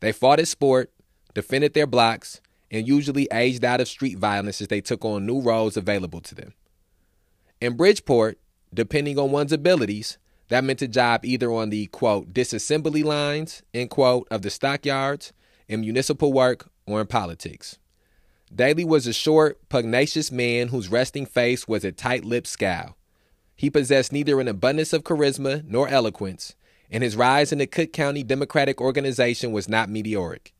They 0.00 0.12
fought 0.12 0.40
as 0.40 0.50
sport, 0.50 0.92
defended 1.32 1.72
their 1.72 1.86
blocks, 1.86 2.40
and 2.70 2.88
usually 2.88 3.28
aged 3.32 3.64
out 3.64 3.80
of 3.80 3.88
street 3.88 4.18
violence 4.18 4.60
as 4.60 4.68
they 4.68 4.80
took 4.80 5.04
on 5.04 5.24
new 5.24 5.40
roles 5.40 5.76
available 5.76 6.20
to 6.22 6.34
them. 6.34 6.52
In 7.60 7.76
Bridgeport, 7.76 8.38
depending 8.74 9.18
on 9.18 9.30
one's 9.30 9.52
abilities, 9.52 10.18
that 10.48 10.64
meant 10.64 10.82
a 10.82 10.88
job 10.88 11.24
either 11.24 11.52
on 11.52 11.70
the 11.70 11.86
quote 11.86 12.34
disassembly 12.34 13.04
lines, 13.04 13.62
end 13.72 13.90
quote, 13.90 14.26
of 14.30 14.42
the 14.42 14.50
stockyards, 14.50 15.32
in 15.68 15.80
municipal 15.80 16.32
work, 16.32 16.68
or 16.86 17.00
in 17.00 17.06
politics. 17.06 17.78
Daley 18.54 18.84
was 18.84 19.06
a 19.06 19.12
short, 19.12 19.68
pugnacious 19.68 20.30
man 20.30 20.68
whose 20.68 20.90
resting 20.90 21.26
face 21.26 21.66
was 21.66 21.84
a 21.84 21.92
tight 21.92 22.24
lipped 22.24 22.46
scowl. 22.46 22.96
He 23.56 23.70
possessed 23.70 24.12
neither 24.12 24.40
an 24.40 24.48
abundance 24.48 24.92
of 24.92 25.04
charisma 25.04 25.64
nor 25.66 25.88
eloquence, 25.88 26.54
and 26.90 27.02
his 27.02 27.16
rise 27.16 27.52
in 27.52 27.58
the 27.58 27.66
Cook 27.66 27.92
County 27.92 28.22
Democratic 28.22 28.80
Organization 28.80 29.52
was 29.52 29.68
not 29.68 29.88
meteoric. 29.88 30.52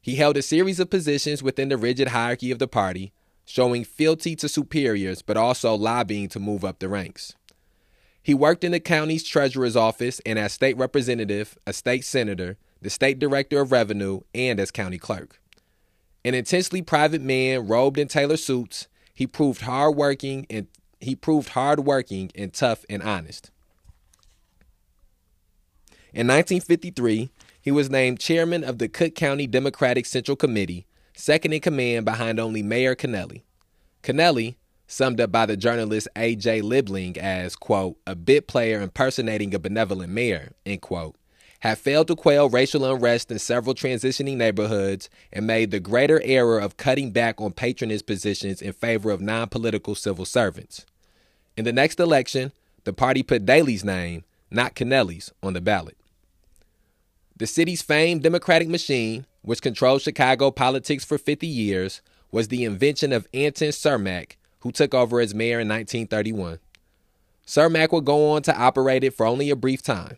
He 0.00 0.16
held 0.16 0.36
a 0.36 0.42
series 0.42 0.80
of 0.80 0.90
positions 0.90 1.42
within 1.42 1.68
the 1.68 1.76
rigid 1.76 2.08
hierarchy 2.08 2.50
of 2.50 2.58
the 2.58 2.68
party, 2.68 3.12
showing 3.46 3.84
fealty 3.84 4.36
to 4.36 4.48
superiors 4.48 5.22
but 5.22 5.36
also 5.36 5.74
lobbying 5.74 6.28
to 6.28 6.40
move 6.40 6.64
up 6.64 6.78
the 6.78 6.88
ranks. 6.88 7.34
He 8.22 8.34
worked 8.34 8.64
in 8.64 8.72
the 8.72 8.80
county's 8.80 9.22
treasurer's 9.22 9.76
office 9.76 10.20
and 10.24 10.38
as 10.38 10.52
state 10.52 10.76
representative, 10.76 11.58
a 11.66 11.72
state 11.72 12.04
senator, 12.04 12.56
the 12.80 12.90
state 12.90 13.18
director 13.18 13.60
of 13.60 13.70
revenue, 13.70 14.20
and 14.34 14.58
as 14.58 14.70
county 14.70 14.98
clerk. 14.98 15.40
An 16.24 16.34
intensely 16.34 16.80
private 16.80 17.20
man 17.20 17.66
robed 17.66 17.98
in 17.98 18.08
tailor 18.08 18.38
suits, 18.38 18.88
he 19.14 19.26
proved 19.26 19.62
hardworking 19.62 20.46
and 20.48 20.68
he 21.04 21.14
proved 21.14 21.50
hardworking 21.50 22.30
and 22.34 22.52
tough 22.52 22.84
and 22.88 23.02
honest. 23.02 23.50
In 26.12 26.26
1953, 26.28 27.30
he 27.60 27.70
was 27.70 27.90
named 27.90 28.20
chairman 28.20 28.62
of 28.62 28.78
the 28.78 28.88
Cook 28.88 29.14
County 29.14 29.46
Democratic 29.46 30.06
Central 30.06 30.36
Committee, 30.36 30.86
second 31.14 31.52
in 31.52 31.60
command 31.60 32.04
behind 32.04 32.38
only 32.38 32.62
Mayor 32.62 32.94
Kennelly. 32.94 33.42
Kennelly, 34.02 34.56
summed 34.86 35.20
up 35.20 35.32
by 35.32 35.46
the 35.46 35.56
journalist 35.56 36.08
A.J. 36.14 36.60
Liebling 36.60 37.16
as, 37.16 37.56
quote, 37.56 37.96
a 38.06 38.14
bit 38.14 38.46
player 38.46 38.80
impersonating 38.80 39.54
a 39.54 39.58
benevolent 39.58 40.12
mayor, 40.12 40.52
end 40.66 40.82
quote, 40.82 41.16
had 41.60 41.78
failed 41.78 42.08
to 42.08 42.14
quell 42.14 42.48
racial 42.48 42.84
unrest 42.84 43.30
in 43.30 43.38
several 43.38 43.74
transitioning 43.74 44.36
neighborhoods 44.36 45.08
and 45.32 45.46
made 45.46 45.70
the 45.70 45.80
greater 45.80 46.20
error 46.22 46.58
of 46.58 46.76
cutting 46.76 47.10
back 47.10 47.40
on 47.40 47.52
patronage 47.52 48.04
positions 48.04 48.60
in 48.60 48.72
favor 48.72 49.10
of 49.10 49.22
non 49.22 49.48
political 49.48 49.94
civil 49.94 50.26
servants. 50.26 50.84
In 51.56 51.64
the 51.64 51.72
next 51.72 52.00
election, 52.00 52.52
the 52.84 52.92
party 52.92 53.22
put 53.22 53.46
Daley's 53.46 53.84
name, 53.84 54.24
not 54.50 54.74
Kennelly's, 54.74 55.32
on 55.42 55.52
the 55.52 55.60
ballot. 55.60 55.96
The 57.36 57.46
city's 57.46 57.82
famed 57.82 58.22
Democratic 58.22 58.68
machine, 58.68 59.26
which 59.42 59.62
controlled 59.62 60.02
Chicago 60.02 60.50
politics 60.50 61.04
for 61.04 61.18
50 61.18 61.46
years, 61.46 62.00
was 62.30 62.48
the 62.48 62.64
invention 62.64 63.12
of 63.12 63.28
Anton 63.32 63.68
Cermak, 63.68 64.36
who 64.60 64.72
took 64.72 64.94
over 64.94 65.20
as 65.20 65.34
mayor 65.34 65.60
in 65.60 65.68
1931. 65.68 66.58
Cermak 67.46 67.92
would 67.92 68.04
go 68.04 68.30
on 68.30 68.42
to 68.42 68.56
operate 68.56 69.04
it 69.04 69.14
for 69.14 69.26
only 69.26 69.50
a 69.50 69.56
brief 69.56 69.82
time. 69.82 70.16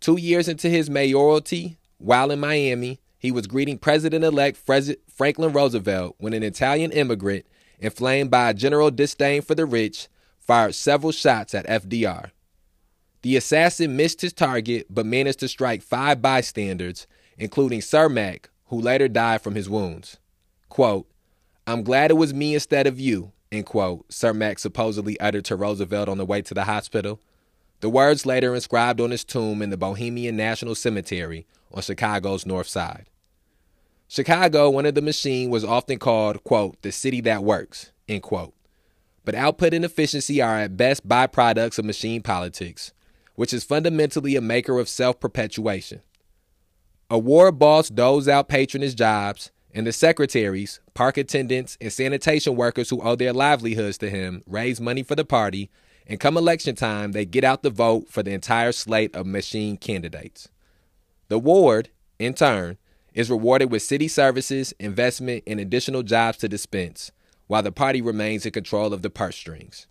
Two 0.00 0.18
years 0.18 0.48
into 0.48 0.68
his 0.68 0.88
mayoralty, 0.88 1.76
while 1.98 2.30
in 2.30 2.40
Miami, 2.40 3.00
he 3.18 3.32
was 3.32 3.46
greeting 3.46 3.78
President 3.78 4.24
elect 4.24 4.56
Franklin 4.56 5.52
Roosevelt 5.52 6.14
when 6.18 6.32
an 6.32 6.42
Italian 6.42 6.92
immigrant, 6.92 7.44
inflamed 7.78 8.30
by 8.30 8.50
a 8.50 8.54
general 8.54 8.90
disdain 8.90 9.42
for 9.42 9.54
the 9.54 9.66
rich, 9.66 10.08
fired 10.46 10.74
several 10.74 11.12
shots 11.12 11.54
at 11.54 11.66
FDR. 11.66 12.30
The 13.22 13.36
assassin 13.36 13.96
missed 13.96 14.20
his 14.20 14.32
target 14.32 14.86
but 14.88 15.04
managed 15.04 15.40
to 15.40 15.48
strike 15.48 15.82
five 15.82 16.22
bystanders, 16.22 17.06
including 17.36 17.80
Cermak, 17.80 18.46
who 18.66 18.80
later 18.80 19.08
died 19.08 19.42
from 19.42 19.56
his 19.56 19.68
wounds. 19.68 20.18
Quote, 20.68 21.08
I'm 21.66 21.82
glad 21.82 22.12
it 22.12 22.14
was 22.14 22.32
me 22.32 22.54
instead 22.54 22.86
of 22.86 23.00
you, 23.00 23.32
end 23.50 23.66
quote, 23.66 24.06
supposedly 24.12 25.18
uttered 25.18 25.44
to 25.46 25.56
Roosevelt 25.56 26.08
on 26.08 26.18
the 26.18 26.24
way 26.24 26.42
to 26.42 26.54
the 26.54 26.64
hospital. 26.64 27.20
The 27.80 27.90
words 27.90 28.24
later 28.24 28.54
inscribed 28.54 29.00
on 29.00 29.10
his 29.10 29.24
tomb 29.24 29.60
in 29.60 29.70
the 29.70 29.76
Bohemian 29.76 30.36
National 30.36 30.76
Cemetery 30.76 31.46
on 31.72 31.82
Chicago's 31.82 32.46
North 32.46 32.68
Side. 32.68 33.10
Chicago, 34.08 34.70
one 34.70 34.86
of 34.86 34.94
the 34.94 35.02
machine, 35.02 35.50
was 35.50 35.64
often 35.64 35.98
called, 35.98 36.44
quote, 36.44 36.80
the 36.82 36.92
city 36.92 37.20
that 37.22 37.42
works, 37.42 37.90
end 38.08 38.22
quote 38.22 38.54
but 39.26 39.34
output 39.34 39.74
and 39.74 39.84
efficiency 39.84 40.40
are 40.40 40.56
at 40.60 40.76
best 40.76 41.06
byproducts 41.06 41.78
of 41.78 41.84
machine 41.84 42.22
politics, 42.22 42.92
which 43.34 43.52
is 43.52 43.64
fundamentally 43.64 44.36
a 44.36 44.40
maker 44.40 44.78
of 44.78 44.88
self 44.88 45.20
perpetuation. 45.20 46.00
A 47.10 47.18
war 47.18 47.52
boss 47.52 47.88
doles 47.88 48.28
out 48.28 48.48
patronage 48.48 48.94
jobs, 48.94 49.50
and 49.74 49.86
the 49.86 49.92
secretaries, 49.92 50.80
park 50.94 51.18
attendants, 51.18 51.76
and 51.80 51.92
sanitation 51.92 52.54
workers 52.56 52.88
who 52.88 53.02
owe 53.02 53.16
their 53.16 53.32
livelihoods 53.32 53.98
to 53.98 54.08
him 54.08 54.42
raise 54.46 54.80
money 54.80 55.02
for 55.02 55.16
the 55.16 55.24
party, 55.24 55.70
and 56.06 56.20
come 56.20 56.36
election 56.36 56.76
time, 56.76 57.10
they 57.10 57.24
get 57.24 57.42
out 57.42 57.64
the 57.64 57.70
vote 57.70 58.08
for 58.08 58.22
the 58.22 58.30
entire 58.30 58.70
slate 58.70 59.14
of 59.14 59.26
machine 59.26 59.76
candidates. 59.76 60.48
The 61.28 61.40
ward, 61.40 61.90
in 62.20 62.34
turn, 62.34 62.78
is 63.12 63.28
rewarded 63.28 63.72
with 63.72 63.82
city 63.82 64.06
services, 64.06 64.72
investment, 64.78 65.42
and 65.48 65.58
additional 65.58 66.04
jobs 66.04 66.38
to 66.38 66.48
dispense, 66.48 67.10
while 67.46 67.62
the 67.62 67.72
party 67.72 68.00
remains 68.00 68.44
in 68.44 68.52
control 68.52 68.92
of 68.92 69.02
the 69.02 69.10
purse 69.10 69.36
strings. 69.36 69.86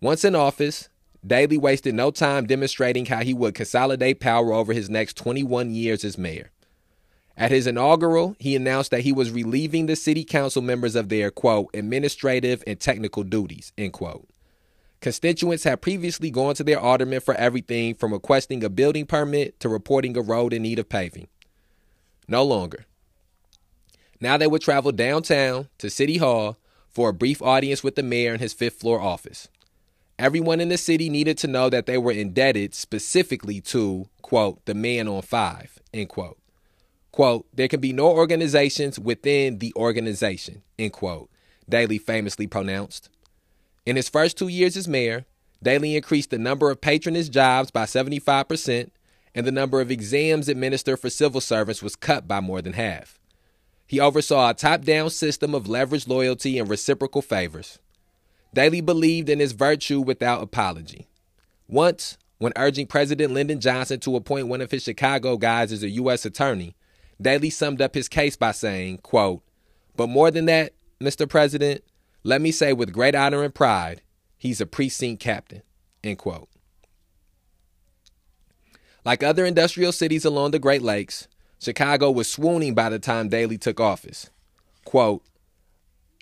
Once 0.00 0.24
in 0.24 0.34
office, 0.34 0.88
Daley 1.26 1.58
wasted 1.58 1.94
no 1.94 2.10
time 2.10 2.46
demonstrating 2.46 3.06
how 3.06 3.22
he 3.22 3.34
would 3.34 3.54
consolidate 3.54 4.20
power 4.20 4.52
over 4.52 4.72
his 4.72 4.88
next 4.88 5.16
21 5.16 5.70
years 5.70 6.04
as 6.04 6.16
mayor. 6.16 6.50
At 7.36 7.50
his 7.50 7.66
inaugural, 7.66 8.36
he 8.38 8.56
announced 8.56 8.90
that 8.90 9.02
he 9.02 9.12
was 9.12 9.30
relieving 9.30 9.86
the 9.86 9.96
city 9.96 10.24
council 10.24 10.62
members 10.62 10.94
of 10.94 11.08
their, 11.08 11.30
quote, 11.30 11.70
administrative 11.74 12.62
and 12.66 12.78
technical 12.78 13.22
duties, 13.22 13.72
end 13.78 13.92
quote. 13.92 14.28
Constituents 15.00 15.64
had 15.64 15.80
previously 15.80 16.30
gone 16.30 16.54
to 16.54 16.64
their 16.64 16.78
alderman 16.78 17.20
for 17.20 17.34
everything 17.34 17.94
from 17.94 18.12
requesting 18.12 18.62
a 18.62 18.68
building 18.68 19.06
permit 19.06 19.58
to 19.60 19.68
reporting 19.68 20.16
a 20.16 20.20
road 20.20 20.52
in 20.52 20.62
need 20.62 20.78
of 20.78 20.90
paving. 20.90 21.28
No 22.28 22.44
longer. 22.44 22.84
Now 24.20 24.36
they 24.36 24.46
would 24.46 24.62
travel 24.62 24.92
downtown 24.92 25.68
to 25.78 25.88
City 25.88 26.18
Hall 26.18 26.58
for 26.88 27.08
a 27.08 27.14
brief 27.14 27.40
audience 27.40 27.82
with 27.82 27.94
the 27.94 28.02
mayor 28.02 28.34
in 28.34 28.40
his 28.40 28.52
fifth 28.52 28.80
floor 28.80 29.00
office. 29.00 29.48
Everyone 30.18 30.60
in 30.60 30.68
the 30.68 30.76
city 30.76 31.08
needed 31.08 31.38
to 31.38 31.46
know 31.46 31.70
that 31.70 31.86
they 31.86 31.96
were 31.96 32.12
indebted 32.12 32.74
specifically 32.74 33.62
to, 33.62 34.08
quote, 34.20 34.62
the 34.66 34.74
man 34.74 35.08
on 35.08 35.22
five, 35.22 35.78
end 35.94 36.10
quote. 36.10 36.36
Quote, 37.10 37.46
there 37.54 37.68
can 37.68 37.80
be 37.80 37.92
no 37.92 38.08
organizations 38.08 38.98
within 38.98 39.58
the 39.58 39.72
organization, 39.76 40.62
end 40.78 40.92
quote, 40.92 41.30
Daley 41.68 41.98
famously 41.98 42.46
pronounced. 42.46 43.08
In 43.86 43.96
his 43.96 44.08
first 44.08 44.36
two 44.36 44.48
years 44.48 44.76
as 44.76 44.86
mayor, 44.86 45.24
Daley 45.62 45.96
increased 45.96 46.30
the 46.30 46.38
number 46.38 46.70
of 46.70 46.80
patronage 46.80 47.30
jobs 47.30 47.70
by 47.70 47.84
75%, 47.84 48.90
and 49.34 49.46
the 49.46 49.52
number 49.52 49.80
of 49.80 49.90
exams 49.90 50.48
administered 50.48 51.00
for 51.00 51.08
civil 51.08 51.40
servants 51.40 51.82
was 51.82 51.96
cut 51.96 52.28
by 52.28 52.40
more 52.40 52.60
than 52.60 52.74
half. 52.74 53.19
He 53.90 53.98
oversaw 53.98 54.50
a 54.50 54.54
top 54.54 54.82
down 54.82 55.10
system 55.10 55.52
of 55.52 55.64
leveraged 55.64 56.06
loyalty 56.06 56.60
and 56.60 56.70
reciprocal 56.70 57.22
favors. 57.22 57.80
Daley 58.54 58.80
believed 58.80 59.28
in 59.28 59.40
his 59.40 59.50
virtue 59.50 60.00
without 60.00 60.44
apology. 60.44 61.08
Once, 61.66 62.16
when 62.38 62.52
urging 62.54 62.86
President 62.86 63.32
Lyndon 63.32 63.58
Johnson 63.58 63.98
to 63.98 64.14
appoint 64.14 64.46
one 64.46 64.60
of 64.60 64.70
his 64.70 64.84
Chicago 64.84 65.36
guys 65.36 65.72
as 65.72 65.82
a 65.82 65.88
U.S. 65.88 66.24
attorney, 66.24 66.76
Daley 67.20 67.50
summed 67.50 67.82
up 67.82 67.96
his 67.96 68.08
case 68.08 68.36
by 68.36 68.52
saying, 68.52 68.98
quote, 68.98 69.42
But 69.96 70.06
more 70.06 70.30
than 70.30 70.44
that, 70.44 70.72
Mr. 71.00 71.28
President, 71.28 71.82
let 72.22 72.40
me 72.40 72.52
say 72.52 72.72
with 72.72 72.92
great 72.92 73.16
honor 73.16 73.42
and 73.42 73.52
pride, 73.52 74.02
he's 74.38 74.60
a 74.60 74.66
precinct 74.66 75.20
captain, 75.20 75.62
end 76.04 76.18
quote. 76.18 76.48
Like 79.04 79.24
other 79.24 79.44
industrial 79.44 79.90
cities 79.90 80.24
along 80.24 80.52
the 80.52 80.60
Great 80.60 80.82
Lakes, 80.82 81.26
Chicago 81.60 82.10
was 82.10 82.30
swooning 82.30 82.74
by 82.74 82.88
the 82.88 82.98
time 82.98 83.28
Daley 83.28 83.58
took 83.58 83.80
office. 83.80 84.30
Quote, 84.84 85.22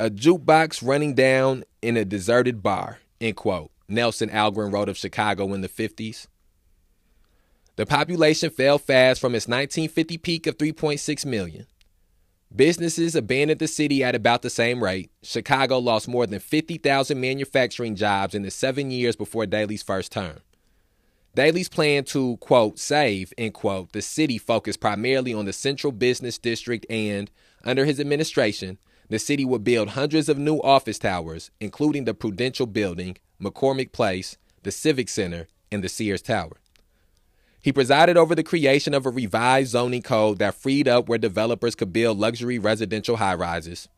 a 0.00 0.10
jukebox 0.10 0.86
running 0.86 1.14
down 1.14 1.64
in 1.80 1.96
a 1.96 2.04
deserted 2.04 2.62
bar, 2.62 2.98
end 3.20 3.36
quote. 3.36 3.70
Nelson 3.88 4.28
Algren 4.28 4.72
wrote 4.72 4.88
of 4.88 4.98
Chicago 4.98 5.54
in 5.54 5.60
the 5.60 5.68
50s. 5.68 6.26
The 7.76 7.86
population 7.86 8.50
fell 8.50 8.78
fast 8.78 9.20
from 9.20 9.34
its 9.34 9.46
1950 9.46 10.18
peak 10.18 10.46
of 10.46 10.58
3.6 10.58 11.24
million. 11.24 11.66
Businesses 12.54 13.14
abandoned 13.14 13.60
the 13.60 13.68
city 13.68 14.02
at 14.02 14.14
about 14.14 14.42
the 14.42 14.50
same 14.50 14.82
rate. 14.82 15.10
Chicago 15.22 15.78
lost 15.78 16.08
more 16.08 16.26
than 16.26 16.40
50,000 16.40 17.20
manufacturing 17.20 17.94
jobs 17.94 18.34
in 18.34 18.42
the 18.42 18.50
seven 18.50 18.90
years 18.90 19.16
before 19.16 19.46
Daley's 19.46 19.82
first 19.82 20.12
term. 20.12 20.38
Daley's 21.38 21.68
plan 21.68 22.02
to, 22.06 22.36
quote, 22.38 22.80
save, 22.80 23.32
end 23.38 23.54
quote, 23.54 23.92
the 23.92 24.02
city 24.02 24.38
focused 24.38 24.80
primarily 24.80 25.32
on 25.32 25.44
the 25.44 25.52
central 25.52 25.92
business 25.92 26.36
district 26.36 26.84
and, 26.90 27.30
under 27.62 27.84
his 27.84 28.00
administration, 28.00 28.76
the 29.08 29.20
city 29.20 29.44
would 29.44 29.62
build 29.62 29.90
hundreds 29.90 30.28
of 30.28 30.36
new 30.36 30.56
office 30.62 30.98
towers, 30.98 31.52
including 31.60 32.06
the 32.06 32.12
Prudential 32.12 32.66
Building, 32.66 33.18
McCormick 33.40 33.92
Place, 33.92 34.36
the 34.64 34.72
Civic 34.72 35.08
Center, 35.08 35.46
and 35.70 35.84
the 35.84 35.88
Sears 35.88 36.22
Tower. 36.22 36.56
He 37.62 37.72
presided 37.72 38.16
over 38.16 38.34
the 38.34 38.42
creation 38.42 38.92
of 38.92 39.06
a 39.06 39.10
revised 39.10 39.70
zoning 39.70 40.02
code 40.02 40.40
that 40.40 40.56
freed 40.56 40.88
up 40.88 41.08
where 41.08 41.18
developers 41.18 41.76
could 41.76 41.92
build 41.92 42.18
luxury 42.18 42.58
residential 42.58 43.18
high 43.18 43.36
rises. 43.36 43.88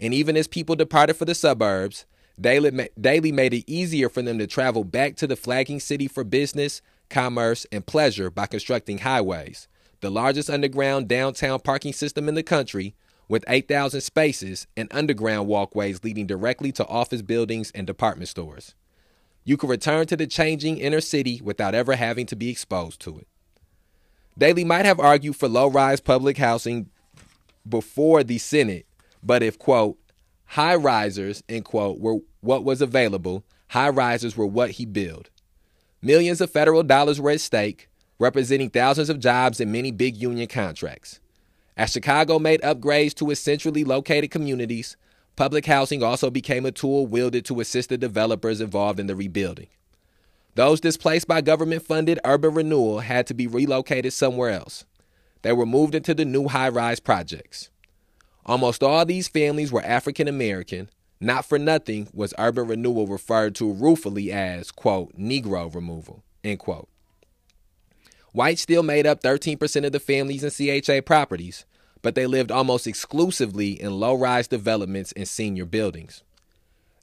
And 0.00 0.12
even 0.12 0.36
as 0.36 0.48
people 0.48 0.74
departed 0.74 1.14
for 1.14 1.26
the 1.26 1.36
suburbs, 1.36 2.06
Daley 2.40 3.32
made 3.32 3.54
it 3.54 3.70
easier 3.70 4.08
for 4.08 4.22
them 4.22 4.38
to 4.38 4.46
travel 4.46 4.84
back 4.84 5.16
to 5.16 5.26
the 5.26 5.36
flagging 5.36 5.80
city 5.80 6.06
for 6.06 6.22
business, 6.24 6.80
commerce, 7.10 7.66
and 7.72 7.84
pleasure 7.84 8.30
by 8.30 8.46
constructing 8.46 8.98
highways, 8.98 9.66
the 10.00 10.10
largest 10.10 10.48
underground 10.48 11.08
downtown 11.08 11.58
parking 11.58 11.92
system 11.92 12.28
in 12.28 12.34
the 12.36 12.42
country, 12.42 12.94
with 13.28 13.44
8,000 13.48 14.00
spaces 14.00 14.66
and 14.76 14.88
underground 14.90 15.48
walkways 15.48 16.02
leading 16.02 16.26
directly 16.26 16.72
to 16.72 16.86
office 16.86 17.22
buildings 17.22 17.70
and 17.74 17.86
department 17.86 18.28
stores. 18.28 18.74
You 19.44 19.56
could 19.56 19.70
return 19.70 20.06
to 20.06 20.16
the 20.16 20.26
changing 20.26 20.78
inner 20.78 21.00
city 21.00 21.40
without 21.42 21.74
ever 21.74 21.96
having 21.96 22.26
to 22.26 22.36
be 22.36 22.50
exposed 22.50 23.00
to 23.00 23.18
it. 23.18 23.26
Daley 24.38 24.64
might 24.64 24.84
have 24.86 25.00
argued 25.00 25.36
for 25.36 25.48
low 25.48 25.68
rise 25.68 26.00
public 26.00 26.38
housing 26.38 26.88
before 27.68 28.22
the 28.22 28.38
Senate, 28.38 28.86
but 29.22 29.42
if, 29.42 29.58
quote, 29.58 29.98
high 30.46 30.76
risers, 30.76 31.42
end 31.48 31.64
quote, 31.64 31.98
were 31.98 32.20
what 32.40 32.64
was 32.64 32.80
available, 32.80 33.44
high 33.68 33.88
rises 33.88 34.36
were 34.36 34.46
what 34.46 34.72
he 34.72 34.86
built. 34.86 35.30
Millions 36.00 36.40
of 36.40 36.50
federal 36.50 36.82
dollars 36.82 37.20
were 37.20 37.30
at 37.30 37.40
stake, 37.40 37.88
representing 38.18 38.70
thousands 38.70 39.08
of 39.08 39.20
jobs 39.20 39.60
and 39.60 39.72
many 39.72 39.90
big 39.90 40.16
union 40.16 40.46
contracts. 40.48 41.20
As 41.76 41.90
Chicago 41.90 42.38
made 42.38 42.60
upgrades 42.62 43.14
to 43.14 43.30
its 43.30 43.40
centrally 43.40 43.84
located 43.84 44.30
communities, 44.30 44.96
public 45.36 45.66
housing 45.66 46.02
also 46.02 46.30
became 46.30 46.66
a 46.66 46.72
tool 46.72 47.06
wielded 47.06 47.44
to 47.44 47.60
assist 47.60 47.90
the 47.90 47.98
developers 47.98 48.60
involved 48.60 48.98
in 48.98 49.06
the 49.06 49.14
rebuilding. 49.14 49.68
Those 50.56 50.80
displaced 50.80 51.28
by 51.28 51.40
government 51.40 51.82
funded 51.82 52.18
urban 52.24 52.54
renewal 52.54 53.00
had 53.00 53.28
to 53.28 53.34
be 53.34 53.46
relocated 53.46 54.12
somewhere 54.12 54.50
else. 54.50 54.84
They 55.42 55.52
were 55.52 55.66
moved 55.66 55.94
into 55.94 56.14
the 56.14 56.24
new 56.24 56.48
high 56.48 56.68
rise 56.68 56.98
projects. 56.98 57.70
Almost 58.44 58.82
all 58.82 59.04
these 59.04 59.28
families 59.28 59.70
were 59.70 59.84
African 59.84 60.26
American. 60.26 60.90
Not 61.20 61.44
for 61.44 61.58
nothing 61.58 62.08
was 62.12 62.32
urban 62.38 62.68
renewal 62.68 63.06
referred 63.06 63.54
to 63.56 63.72
ruefully 63.72 64.30
as, 64.30 64.70
quote, 64.70 65.16
Negro 65.18 65.72
removal, 65.74 66.22
end 66.44 66.60
quote. 66.60 66.88
Whites 68.32 68.62
still 68.62 68.84
made 68.84 69.06
up 69.06 69.22
13% 69.22 69.84
of 69.84 69.92
the 69.92 69.98
families 69.98 70.44
in 70.44 70.82
CHA 70.82 71.00
properties, 71.04 71.64
but 72.02 72.14
they 72.14 72.26
lived 72.26 72.52
almost 72.52 72.86
exclusively 72.86 73.72
in 73.80 73.98
low 73.98 74.14
rise 74.14 74.46
developments 74.46 75.12
and 75.16 75.26
senior 75.26 75.64
buildings. 75.64 76.22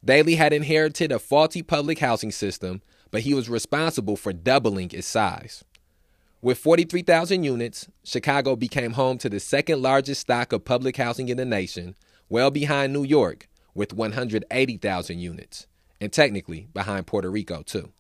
Daley 0.04 0.36
had 0.36 0.54
inherited 0.54 1.12
a 1.12 1.20
faulty 1.20 1.62
public 1.62 2.00
housing 2.00 2.32
system, 2.32 2.82
but 3.12 3.22
he 3.22 3.34
was 3.34 3.50
responsible 3.50 4.16
for 4.16 4.32
doubling 4.32 4.92
its 4.92 5.08
size. 5.08 5.66
With 6.42 6.60
43,000 6.60 7.44
units, 7.44 7.90
Chicago 8.04 8.56
became 8.56 8.94
home 8.94 9.18
to 9.18 9.30
the 9.30 9.40
second 9.40 9.82
largest 9.82 10.22
stock 10.22 10.54
of 10.54 10.64
public 10.64 10.96
housing 10.96 11.28
in 11.28 11.38
the 11.38 11.46
nation, 11.46 11.96
well 12.30 12.52
behind 12.52 12.94
New 12.94 13.04
York 13.04 13.50
with 13.76 13.94
180,000 13.94 15.20
units, 15.20 15.68
and 16.02 16.12
technically 16.12 16.68
behind 16.74 17.06
Puerto 17.06 17.30
Rico, 17.30 17.62
too. 17.62 17.92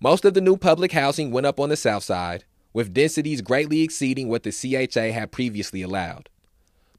Most 0.00 0.24
of 0.24 0.34
the 0.34 0.40
new 0.40 0.56
public 0.56 0.92
housing 0.92 1.30
went 1.30 1.46
up 1.46 1.60
on 1.60 1.68
the 1.68 1.76
south 1.76 2.04
side, 2.04 2.44
with 2.72 2.94
densities 2.94 3.42
greatly 3.42 3.82
exceeding 3.82 4.28
what 4.28 4.42
the 4.42 4.52
CHA 4.52 5.12
had 5.12 5.32
previously 5.32 5.82
allowed. 5.82 6.28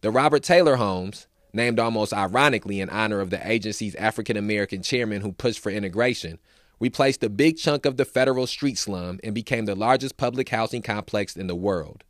The 0.02 0.12
Robert 0.12 0.44
Taylor 0.44 0.76
homes, 0.76 1.28
named 1.54 1.80
almost 1.80 2.14
ironically 2.14 2.82
in 2.82 2.90
honor 2.90 3.20
of 3.20 3.30
the 3.30 3.50
agency's 3.50 3.96
African 3.96 4.38
American 4.38 4.82
chairman 4.82 5.22
who 5.22 5.32
pushed 5.32 5.60
for 5.60 5.72
integration, 5.72 6.40
replaced 6.80 7.24
a 7.24 7.30
big 7.30 7.58
chunk 7.58 7.86
of 7.86 7.98
the 7.98 8.06
federal 8.06 8.48
street 8.48 8.78
slum 8.78 9.20
and 9.24 9.34
became 9.34 9.66
the 9.66 9.76
largest 9.76 10.18
public 10.18 10.50
housing 10.50 10.82
complex 10.82 11.36
in 11.36 11.48
the 11.48 11.56
world. 11.56 12.04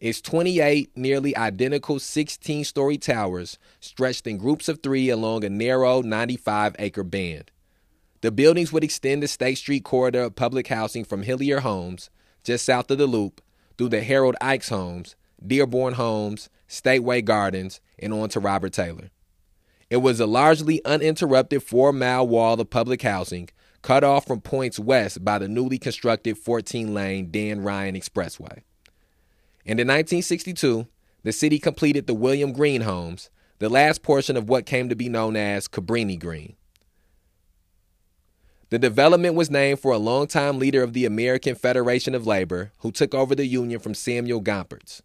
Its 0.00 0.20
28 0.20 0.96
nearly 0.96 1.36
identical 1.36 1.98
16 1.98 2.64
story 2.64 2.98
towers 2.98 3.58
stretched 3.80 4.26
in 4.28 4.38
groups 4.38 4.68
of 4.68 4.80
three 4.80 5.08
along 5.08 5.44
a 5.44 5.50
narrow 5.50 6.02
95 6.02 6.76
acre 6.78 7.02
band. 7.02 7.50
The 8.20 8.30
buildings 8.30 8.72
would 8.72 8.84
extend 8.84 9.22
the 9.22 9.28
State 9.28 9.58
Street 9.58 9.84
corridor 9.84 10.22
of 10.22 10.36
public 10.36 10.68
housing 10.68 11.04
from 11.04 11.22
Hilliard 11.22 11.62
Homes, 11.62 12.10
just 12.44 12.64
south 12.64 12.90
of 12.90 12.98
the 12.98 13.06
Loop, 13.06 13.40
through 13.76 13.88
the 13.88 14.02
Harold 14.02 14.36
Ickes 14.40 14.70
Homes, 14.70 15.16
Dearborn 15.44 15.94
Homes, 15.94 16.48
Stateway 16.68 17.24
Gardens, 17.24 17.80
and 17.98 18.12
on 18.12 18.28
to 18.30 18.40
Robert 18.40 18.72
Taylor. 18.72 19.10
It 19.90 19.98
was 19.98 20.20
a 20.20 20.26
largely 20.26 20.84
uninterrupted 20.84 21.62
four 21.62 21.92
mile 21.92 22.26
wall 22.26 22.60
of 22.60 22.70
public 22.70 23.02
housing, 23.02 23.48
cut 23.82 24.04
off 24.04 24.26
from 24.26 24.40
points 24.40 24.78
west 24.78 25.24
by 25.24 25.38
the 25.38 25.48
newly 25.48 25.78
constructed 25.78 26.38
14 26.38 26.94
lane 26.94 27.30
Dan 27.30 27.62
Ryan 27.62 27.94
Expressway. 27.94 28.62
And 29.68 29.78
in 29.78 29.86
1962, 29.86 30.86
the 31.24 31.32
city 31.32 31.58
completed 31.58 32.06
the 32.06 32.14
William 32.14 32.54
Green 32.54 32.80
Homes, 32.80 33.28
the 33.58 33.68
last 33.68 34.02
portion 34.02 34.34
of 34.34 34.48
what 34.48 34.64
came 34.64 34.88
to 34.88 34.96
be 34.96 35.10
known 35.10 35.36
as 35.36 35.68
Cabrini 35.68 36.18
Green. 36.18 36.56
The 38.70 38.78
development 38.78 39.34
was 39.34 39.50
named 39.50 39.80
for 39.80 39.92
a 39.92 39.98
longtime 39.98 40.58
leader 40.58 40.82
of 40.82 40.94
the 40.94 41.04
American 41.04 41.54
Federation 41.54 42.14
of 42.14 42.26
Labor 42.26 42.72
who 42.78 42.90
took 42.90 43.14
over 43.14 43.34
the 43.34 43.46
union 43.46 43.78
from 43.78 43.92
Samuel 43.94 44.40
Gompers. 44.40 45.02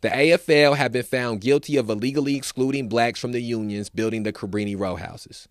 The 0.00 0.10
AFL 0.10 0.76
had 0.76 0.92
been 0.92 1.04
found 1.04 1.40
guilty 1.40 1.76
of 1.76 1.90
illegally 1.90 2.36
excluding 2.36 2.88
blacks 2.88 3.18
from 3.18 3.32
the 3.32 3.42
unions 3.42 3.88
building 3.88 4.22
the 4.22 4.32
Cabrini 4.32 4.78
row 4.78 4.94
houses. 4.94 5.48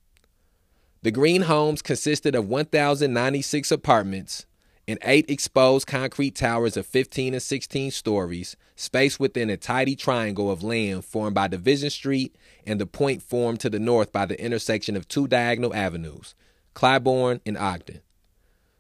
The 1.04 1.12
green 1.12 1.44
homes 1.44 1.82
consisted 1.82 2.36
of 2.36 2.48
1,096 2.48 3.72
apartments 3.72 4.46
and 4.88 5.00
eight 5.04 5.30
exposed 5.30 5.88
concrete 5.88 6.36
towers 6.36 6.76
of 6.76 6.86
15 6.86 7.34
and 7.34 7.42
16 7.42 7.92
stories, 7.92 8.56
spaced 8.76 9.20
within 9.20 9.50
a 9.50 9.58
tidy 9.58 9.96
triangle 9.96 10.50
of 10.50 10.64
land 10.64 11.06
formed 11.06 11.36
by 11.36 11.48
Division 11.48 11.90
Street 11.90 12.36
and 12.66 12.80
the 12.80 12.86
point 12.86 13.22
formed 13.22 13.60
to 13.60 13.70
the 13.70 13.80
north 13.80 14.12
by 14.12 14.26
the 14.26 14.44
intersection 14.44 14.96
of 14.96 15.08
two 15.08 15.28
diagonal 15.28 15.74
avenues, 15.74 16.36
Clybourn, 16.74 17.42
and 17.46 17.58
Ogden. 17.58 18.02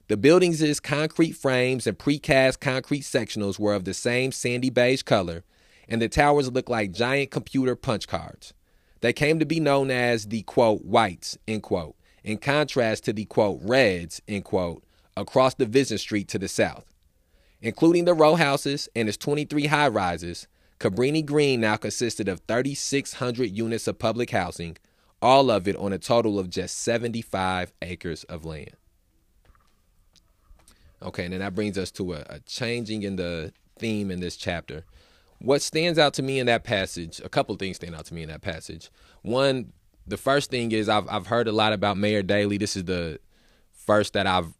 The 0.07 0.17
buildings' 0.17 0.79
concrete 0.79 1.33
frames 1.33 1.87
and 1.87 1.97
precast 1.97 2.59
concrete 2.59 3.03
sectionals 3.03 3.57
were 3.57 3.73
of 3.73 3.85
the 3.85 3.93
same 3.93 4.31
sandy 4.31 4.69
beige 4.69 5.03
color, 5.03 5.43
and 5.87 6.01
the 6.01 6.09
towers 6.09 6.51
looked 6.51 6.69
like 6.69 6.91
giant 6.91 7.31
computer 7.31 7.75
punch 7.75 8.07
cards. 8.07 8.53
They 9.01 9.13
came 9.13 9.39
to 9.39 9.45
be 9.45 9.59
known 9.59 9.89
as 9.89 10.27
the 10.27 10.41
quote 10.43 10.83
whites, 10.83 11.37
end 11.47 11.63
quote, 11.63 11.95
in 12.23 12.37
contrast 12.37 13.05
to 13.05 13.13
the 13.13 13.25
quote 13.25 13.59
reds, 13.61 14.21
end 14.27 14.43
quote, 14.43 14.83
across 15.17 15.53
Division 15.53 15.97
Street 15.97 16.27
to 16.29 16.39
the 16.39 16.47
south. 16.47 16.85
Including 17.61 18.05
the 18.05 18.13
row 18.13 18.35
houses 18.35 18.89
and 18.95 19.07
its 19.07 19.17
23 19.17 19.67
high 19.67 19.87
rises, 19.87 20.47
Cabrini 20.79 21.23
Green 21.23 21.61
now 21.61 21.75
consisted 21.75 22.27
of 22.27 22.41
3,600 22.47 23.51
units 23.51 23.87
of 23.87 23.99
public 23.99 24.31
housing, 24.31 24.77
all 25.21 25.51
of 25.51 25.67
it 25.67 25.75
on 25.75 25.93
a 25.93 25.99
total 25.99 26.39
of 26.39 26.49
just 26.49 26.79
75 26.79 27.71
acres 27.83 28.23
of 28.23 28.45
land. 28.45 28.75
Okay, 31.03 31.25
and 31.25 31.33
then 31.33 31.39
that 31.39 31.53
brings 31.53 31.77
us 31.77 31.91
to 31.91 32.13
a, 32.13 32.25
a, 32.29 32.39
changing 32.41 33.03
in 33.03 33.15
the 33.15 33.53
theme 33.77 34.09
in 34.09 34.19
this 34.19 34.35
chapter. 34.35 34.85
What 35.39 35.61
stands 35.61 35.97
out 35.97 36.13
to 36.15 36.23
me 36.23 36.39
in 36.39 36.45
that 36.47 36.63
passage, 36.63 37.21
a 37.23 37.29
couple 37.29 37.55
things 37.55 37.77
stand 37.77 37.95
out 37.95 38.05
to 38.05 38.13
me 38.13 38.23
in 38.23 38.29
that 38.29 38.41
passage. 38.41 38.91
One, 39.23 39.73
the 40.07 40.17
first 40.17 40.51
thing 40.51 40.71
is 40.71 40.89
I've 40.89 41.07
I've 41.09 41.27
heard 41.27 41.47
a 41.47 41.51
lot 41.51 41.73
about 41.73 41.97
Mayor 41.97 42.21
Daley. 42.21 42.57
This 42.57 42.75
is 42.75 42.85
the 42.85 43.19
first 43.71 44.13
that 44.13 44.27
I've 44.27 44.53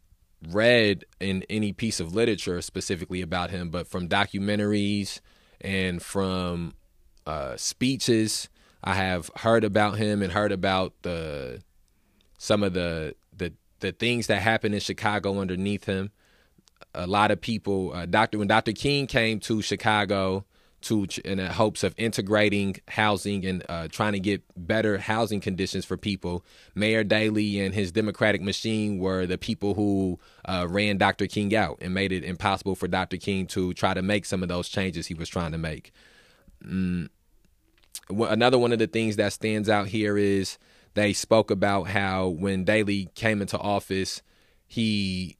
read 0.48 1.04
in 1.20 1.44
any 1.48 1.72
piece 1.72 2.00
of 2.00 2.14
literature 2.14 2.60
specifically 2.62 3.22
about 3.22 3.50
him, 3.50 3.70
but 3.70 3.86
from 3.86 4.08
documentaries 4.08 5.20
and 5.60 6.02
from 6.02 6.74
uh, 7.26 7.56
speeches 7.56 8.48
I 8.84 8.94
have 8.94 9.30
heard 9.36 9.64
about 9.64 9.96
him 9.96 10.22
and 10.22 10.32
heard 10.32 10.52
about 10.52 10.94
the 11.02 11.62
some 12.38 12.62
of 12.62 12.72
the 12.72 13.14
the 13.36 13.52
the 13.80 13.92
things 13.92 14.26
that 14.26 14.42
happened 14.42 14.74
in 14.74 14.80
Chicago 14.80 15.40
underneath 15.40 15.84
him. 15.84 16.10
A 16.94 17.06
lot 17.06 17.30
of 17.30 17.40
people, 17.40 17.92
uh, 17.94 18.06
Doctor 18.06 18.38
when 18.38 18.48
Dr. 18.48 18.72
King 18.72 19.06
came 19.06 19.38
to 19.40 19.62
Chicago 19.62 20.44
to 20.82 21.06
in 21.24 21.38
the 21.38 21.52
hopes 21.52 21.82
of 21.82 21.94
integrating 21.96 22.76
housing 22.88 23.44
and 23.44 23.64
uh, 23.68 23.88
trying 23.88 24.12
to 24.12 24.20
get 24.20 24.42
better 24.56 24.98
housing 24.98 25.40
conditions 25.40 25.84
for 25.84 25.96
people. 25.96 26.44
Mayor 26.74 27.04
Daley 27.04 27.60
and 27.60 27.74
his 27.74 27.92
Democratic 27.92 28.42
machine 28.42 28.98
were 28.98 29.26
the 29.26 29.38
people 29.38 29.74
who 29.74 30.18
uh, 30.44 30.66
ran 30.68 30.98
Dr. 30.98 31.26
King 31.26 31.54
out 31.54 31.78
and 31.80 31.94
made 31.94 32.12
it 32.12 32.24
impossible 32.24 32.74
for 32.74 32.88
Dr. 32.88 33.16
King 33.16 33.46
to 33.48 33.74
try 33.74 33.94
to 33.94 34.02
make 34.02 34.24
some 34.24 34.42
of 34.42 34.48
those 34.48 34.68
changes 34.68 35.06
he 35.06 35.14
was 35.14 35.28
trying 35.28 35.52
to 35.52 35.58
make. 35.58 35.92
Mm 36.64 37.08
another 38.10 38.58
one 38.58 38.72
of 38.72 38.78
the 38.78 38.86
things 38.86 39.16
that 39.16 39.32
stands 39.32 39.68
out 39.68 39.88
here 39.88 40.16
is 40.16 40.58
they 40.94 41.12
spoke 41.12 41.50
about 41.50 41.88
how 41.88 42.28
when 42.28 42.64
Daley 42.64 43.08
came 43.14 43.40
into 43.40 43.58
office, 43.58 44.22
he 44.66 45.36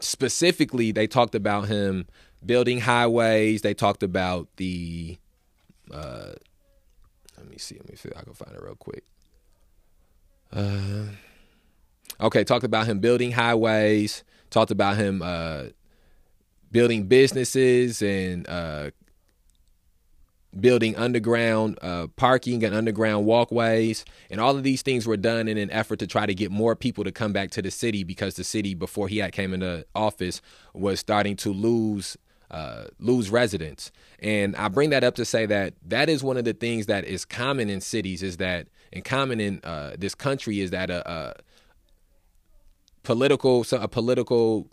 specifically 0.00 0.92
they 0.92 1.06
talked 1.06 1.34
about 1.34 1.66
him 1.66 2.06
building 2.44 2.80
highways. 2.80 3.62
They 3.62 3.74
talked 3.74 4.02
about 4.02 4.48
the 4.56 5.18
uh, 5.92 6.32
let 7.36 7.48
me 7.48 7.58
see, 7.58 7.76
let 7.76 7.88
me 7.88 7.96
see 7.96 8.10
I 8.16 8.22
can 8.22 8.34
find 8.34 8.54
it 8.54 8.62
real 8.62 8.74
quick. 8.76 9.04
Uh, 10.52 11.04
Okay, 12.20 12.42
talked 12.42 12.64
about 12.64 12.86
him 12.86 12.98
building 12.98 13.32
highways, 13.32 14.24
talked 14.50 14.72
about 14.72 14.96
him 14.96 15.22
uh, 15.22 15.66
building 16.72 17.04
businesses 17.04 18.02
and 18.02 18.48
uh, 18.48 18.90
building 20.58 20.96
underground 20.96 21.78
uh, 21.80 22.08
parking 22.16 22.64
and 22.64 22.74
underground 22.74 23.24
walkways. 23.24 24.04
And 24.30 24.40
all 24.40 24.56
of 24.56 24.64
these 24.64 24.82
things 24.82 25.06
were 25.06 25.16
done 25.16 25.46
in 25.46 25.58
an 25.58 25.70
effort 25.70 26.00
to 26.00 26.08
try 26.08 26.26
to 26.26 26.34
get 26.34 26.50
more 26.50 26.74
people 26.74 27.04
to 27.04 27.12
come 27.12 27.32
back 27.32 27.52
to 27.52 27.62
the 27.62 27.70
city 27.70 28.02
because 28.02 28.34
the 28.34 28.42
city, 28.42 28.74
before 28.74 29.06
he 29.06 29.18
had 29.18 29.30
came 29.30 29.54
into 29.54 29.86
office, 29.94 30.42
was 30.74 30.98
starting 30.98 31.36
to 31.36 31.52
lose 31.52 32.16
uh, 32.50 32.84
lose 32.98 33.30
residents. 33.30 33.90
And 34.20 34.56
I 34.56 34.68
bring 34.68 34.90
that 34.90 35.04
up 35.04 35.14
to 35.16 35.24
say 35.24 35.46
that 35.46 35.74
that 35.86 36.08
is 36.08 36.22
one 36.22 36.36
of 36.36 36.44
the 36.44 36.54
things 36.54 36.86
that 36.86 37.04
is 37.04 37.24
common 37.24 37.68
in 37.70 37.80
cities 37.80 38.22
is 38.22 38.38
that, 38.38 38.68
and 38.92 39.04
common 39.04 39.40
in 39.40 39.60
uh, 39.64 39.96
this 39.98 40.14
country 40.14 40.60
is 40.60 40.70
that 40.70 40.90
a, 40.90 41.10
a 41.10 41.34
political, 43.02 43.64
a 43.72 43.88
political 43.88 44.68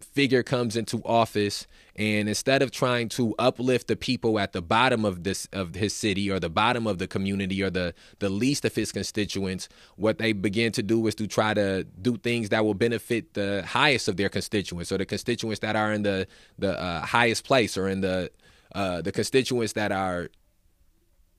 figure 0.00 0.42
comes 0.42 0.76
into 0.76 1.02
office 1.04 1.66
and 1.96 2.28
instead 2.28 2.62
of 2.62 2.70
trying 2.70 3.08
to 3.08 3.34
uplift 3.38 3.86
the 3.88 3.96
people 3.96 4.38
at 4.38 4.52
the 4.52 4.62
bottom 4.62 5.04
of 5.04 5.22
this 5.24 5.46
of 5.52 5.74
his 5.74 5.94
city 5.94 6.30
or 6.30 6.40
the 6.40 6.48
bottom 6.48 6.86
of 6.86 6.98
the 6.98 7.06
community 7.06 7.62
or 7.62 7.70
the 7.70 7.94
the 8.18 8.28
least 8.28 8.64
of 8.64 8.74
his 8.74 8.92
constituents 8.92 9.68
what 9.96 10.18
they 10.18 10.32
begin 10.32 10.72
to 10.72 10.82
do 10.82 11.06
is 11.06 11.14
to 11.14 11.26
try 11.26 11.52
to 11.52 11.84
do 12.00 12.16
things 12.16 12.48
that 12.48 12.64
will 12.64 12.74
benefit 12.74 13.34
the 13.34 13.62
highest 13.66 14.08
of 14.08 14.16
their 14.16 14.28
constituents 14.28 14.90
or 14.90 14.98
the 14.98 15.06
constituents 15.06 15.60
that 15.60 15.76
are 15.76 15.92
in 15.92 16.02
the 16.02 16.26
the 16.58 16.80
uh, 16.80 17.04
highest 17.04 17.44
place 17.44 17.76
or 17.76 17.88
in 17.88 18.00
the 18.00 18.30
uh, 18.74 19.02
the 19.02 19.12
constituents 19.12 19.72
that 19.72 19.92
are 19.92 20.30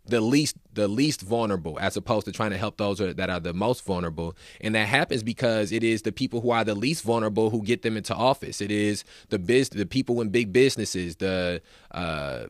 the 0.05 0.21
least 0.21 0.57
the 0.73 0.87
least 0.87 1.21
vulnerable 1.21 1.77
as 1.79 1.95
opposed 1.97 2.25
to 2.25 2.31
trying 2.31 2.51
to 2.51 2.57
help 2.57 2.77
those 2.77 2.97
that 2.99 3.29
are 3.29 3.39
the 3.39 3.53
most 3.53 3.85
vulnerable. 3.85 4.35
And 4.59 4.73
that 4.75 4.87
happens 4.87 5.23
because 5.23 5.71
it 5.71 5.83
is 5.83 6.01
the 6.01 6.11
people 6.11 6.41
who 6.41 6.51
are 6.51 6.63
the 6.63 6.75
least 6.75 7.03
vulnerable 7.03 7.49
who 7.49 7.61
get 7.61 7.81
them 7.81 7.97
into 7.97 8.15
office. 8.15 8.61
It 8.61 8.71
is 8.71 9.03
the 9.29 9.39
biz 9.39 9.69
the 9.69 9.85
people 9.85 10.21
in 10.21 10.29
big 10.29 10.51
businesses 10.53 11.17
the 11.17 11.61
uh 11.91 12.45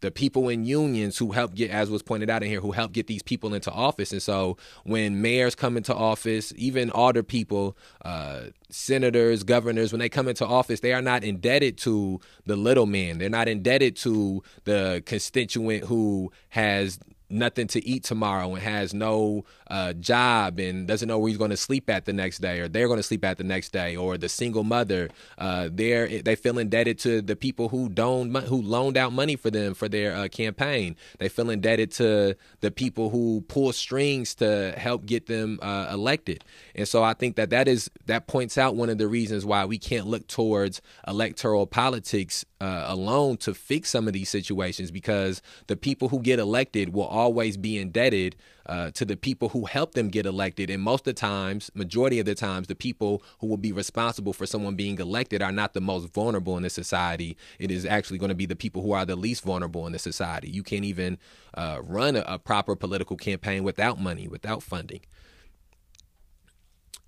the 0.00 0.10
people 0.10 0.48
in 0.48 0.64
unions 0.64 1.16
who 1.18 1.32
help 1.32 1.54
get, 1.54 1.70
as 1.70 1.90
was 1.90 2.02
pointed 2.02 2.28
out 2.28 2.42
in 2.42 2.48
here, 2.48 2.60
who 2.60 2.72
help 2.72 2.92
get 2.92 3.06
these 3.06 3.22
people 3.22 3.54
into 3.54 3.70
office. 3.70 4.12
And 4.12 4.22
so 4.22 4.56
when 4.84 5.22
mayors 5.22 5.54
come 5.54 5.76
into 5.76 5.94
office, 5.94 6.52
even 6.56 6.90
older 6.90 7.22
people, 7.22 7.76
uh, 8.04 8.44
senators, 8.70 9.44
governors, 9.44 9.92
when 9.92 10.00
they 10.00 10.08
come 10.08 10.28
into 10.28 10.46
office, 10.46 10.80
they 10.80 10.92
are 10.92 11.02
not 11.02 11.24
indebted 11.24 11.78
to 11.78 12.20
the 12.44 12.56
little 12.56 12.86
man. 12.86 13.18
They're 13.18 13.30
not 13.30 13.48
indebted 13.48 13.96
to 13.96 14.42
the 14.64 15.02
constituent 15.06 15.84
who 15.84 16.32
has 16.50 16.98
nothing 17.34 17.66
to 17.68 17.86
eat 17.86 18.04
tomorrow 18.04 18.54
and 18.54 18.62
has 18.62 18.94
no 18.94 19.44
uh, 19.68 19.92
job 19.94 20.58
and 20.58 20.86
doesn't 20.86 21.08
know 21.08 21.18
where 21.18 21.28
he's 21.28 21.38
going 21.38 21.50
to 21.50 21.56
sleep 21.56 21.90
at 21.90 22.04
the 22.04 22.12
next 22.12 22.38
day 22.38 22.60
or 22.60 22.68
they're 22.68 22.86
going 22.86 22.98
to 22.98 23.02
sleep 23.02 23.24
at 23.24 23.38
the 23.38 23.44
next 23.44 23.72
day 23.72 23.96
or 23.96 24.16
the 24.16 24.28
single 24.28 24.64
mother 24.64 25.08
uh, 25.38 25.68
they're 25.72 26.22
they 26.22 26.36
feel 26.36 26.58
indebted 26.58 26.98
to 26.98 27.22
the 27.22 27.36
people 27.36 27.68
who 27.68 27.88
don't 27.88 28.34
who 28.44 28.60
loaned 28.62 28.96
out 28.96 29.12
money 29.12 29.36
for 29.36 29.50
them 29.50 29.74
for 29.74 29.88
their 29.88 30.14
uh, 30.14 30.28
campaign. 30.28 30.96
They 31.18 31.28
feel 31.28 31.50
indebted 31.50 31.90
to 31.92 32.36
the 32.60 32.70
people 32.70 33.10
who 33.10 33.44
pull 33.48 33.72
strings 33.72 34.34
to 34.36 34.74
help 34.76 35.06
get 35.06 35.26
them 35.26 35.58
uh, 35.62 35.88
elected. 35.90 36.44
And 36.74 36.86
so 36.86 37.02
I 37.02 37.14
think 37.14 37.36
that 37.36 37.50
that 37.50 37.68
is 37.68 37.90
that 38.06 38.26
points 38.26 38.58
out 38.58 38.76
one 38.76 38.90
of 38.90 38.98
the 38.98 39.08
reasons 39.08 39.44
why 39.44 39.64
we 39.64 39.78
can't 39.78 40.06
look 40.06 40.26
towards 40.26 40.80
electoral 41.06 41.66
politics 41.66 42.44
uh, 42.60 42.84
alone 42.86 43.36
to 43.38 43.54
fix 43.54 43.90
some 43.90 44.06
of 44.06 44.14
these 44.14 44.28
situations 44.28 44.90
because 44.90 45.42
the 45.66 45.76
people 45.76 46.08
who 46.08 46.20
get 46.20 46.38
elected 46.38 46.94
will 46.94 47.08
always 47.24 47.56
be 47.56 47.78
indebted 47.78 48.36
uh, 48.66 48.90
to 48.90 49.04
the 49.06 49.16
people 49.16 49.48
who 49.48 49.64
help 49.64 49.94
them 49.94 50.08
get 50.08 50.26
elected. 50.26 50.68
And 50.68 50.82
most 50.82 51.00
of 51.00 51.04
the 51.04 51.12
times, 51.14 51.70
majority 51.74 52.18
of 52.20 52.26
the 52.26 52.34
times, 52.34 52.66
the 52.66 52.74
people 52.74 53.22
who 53.38 53.46
will 53.46 53.56
be 53.56 53.72
responsible 53.72 54.34
for 54.34 54.44
someone 54.44 54.74
being 54.74 54.98
elected 54.98 55.40
are 55.40 55.52
not 55.52 55.72
the 55.72 55.80
most 55.80 56.12
vulnerable 56.12 56.56
in 56.58 56.62
the 56.62 56.70
society. 56.70 57.36
It 57.58 57.70
is 57.70 57.86
actually 57.86 58.18
going 58.18 58.28
to 58.28 58.34
be 58.34 58.46
the 58.46 58.56
people 58.56 58.82
who 58.82 58.92
are 58.92 59.06
the 59.06 59.16
least 59.16 59.42
vulnerable 59.42 59.86
in 59.86 59.92
the 59.92 59.98
society. 59.98 60.50
You 60.50 60.62
can't 60.62 60.84
even 60.84 61.18
uh, 61.54 61.80
run 61.82 62.16
a, 62.16 62.24
a, 62.26 62.38
proper 62.38 62.76
political 62.76 63.16
campaign 63.16 63.64
without 63.64 63.98
money, 63.98 64.28
without 64.28 64.62
funding. 64.62 65.00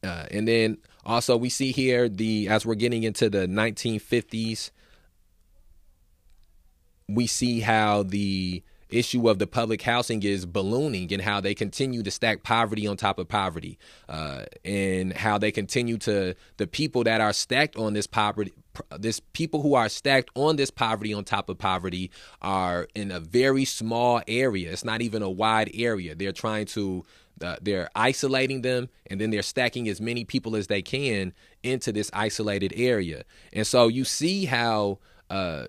Uh, 0.02 0.24
and 0.30 0.48
then 0.48 0.78
also 1.04 1.36
we 1.36 1.50
see 1.50 1.72
here 1.72 2.08
the 2.08 2.48
as 2.48 2.64
we're 2.64 2.74
getting 2.74 3.02
into 3.02 3.28
the 3.28 3.46
1950s, 3.46 4.70
we 7.08 7.26
see 7.26 7.60
how 7.60 8.02
the 8.02 8.62
issue 8.88 9.28
of 9.28 9.38
the 9.38 9.46
public 9.46 9.82
housing 9.82 10.22
is 10.22 10.46
ballooning 10.46 11.12
and 11.12 11.22
how 11.22 11.40
they 11.40 11.54
continue 11.54 12.02
to 12.02 12.10
stack 12.10 12.42
poverty 12.42 12.86
on 12.86 12.96
top 12.96 13.18
of 13.18 13.28
poverty 13.28 13.78
uh, 14.08 14.44
and 14.64 15.12
how 15.12 15.38
they 15.38 15.50
continue 15.50 15.98
to 15.98 16.34
the 16.56 16.66
people 16.66 17.04
that 17.04 17.20
are 17.20 17.32
stacked 17.32 17.76
on 17.76 17.92
this 17.92 18.06
poverty 18.06 18.52
this 18.98 19.20
people 19.32 19.62
who 19.62 19.74
are 19.74 19.88
stacked 19.88 20.30
on 20.34 20.56
this 20.56 20.70
poverty 20.70 21.12
on 21.12 21.24
top 21.24 21.48
of 21.48 21.58
poverty 21.58 22.10
are 22.42 22.88
in 22.94 23.10
a 23.10 23.20
very 23.20 23.64
small 23.64 24.20
area. 24.28 24.70
It's 24.70 24.84
not 24.84 25.02
even 25.02 25.22
a 25.22 25.30
wide 25.30 25.70
area. 25.74 26.14
They're 26.14 26.32
trying 26.32 26.66
to 26.66 27.04
uh, 27.42 27.56
they're 27.60 27.90
isolating 27.94 28.62
them 28.62 28.88
and 29.08 29.20
then 29.20 29.30
they're 29.30 29.42
stacking 29.42 29.88
as 29.88 30.00
many 30.00 30.24
people 30.24 30.56
as 30.56 30.68
they 30.68 30.80
can 30.80 31.34
into 31.62 31.92
this 31.92 32.10
isolated 32.14 32.72
area. 32.76 33.24
And 33.52 33.66
so 33.66 33.88
you 33.88 34.04
see 34.04 34.46
how 34.46 34.98
uh, 35.28 35.66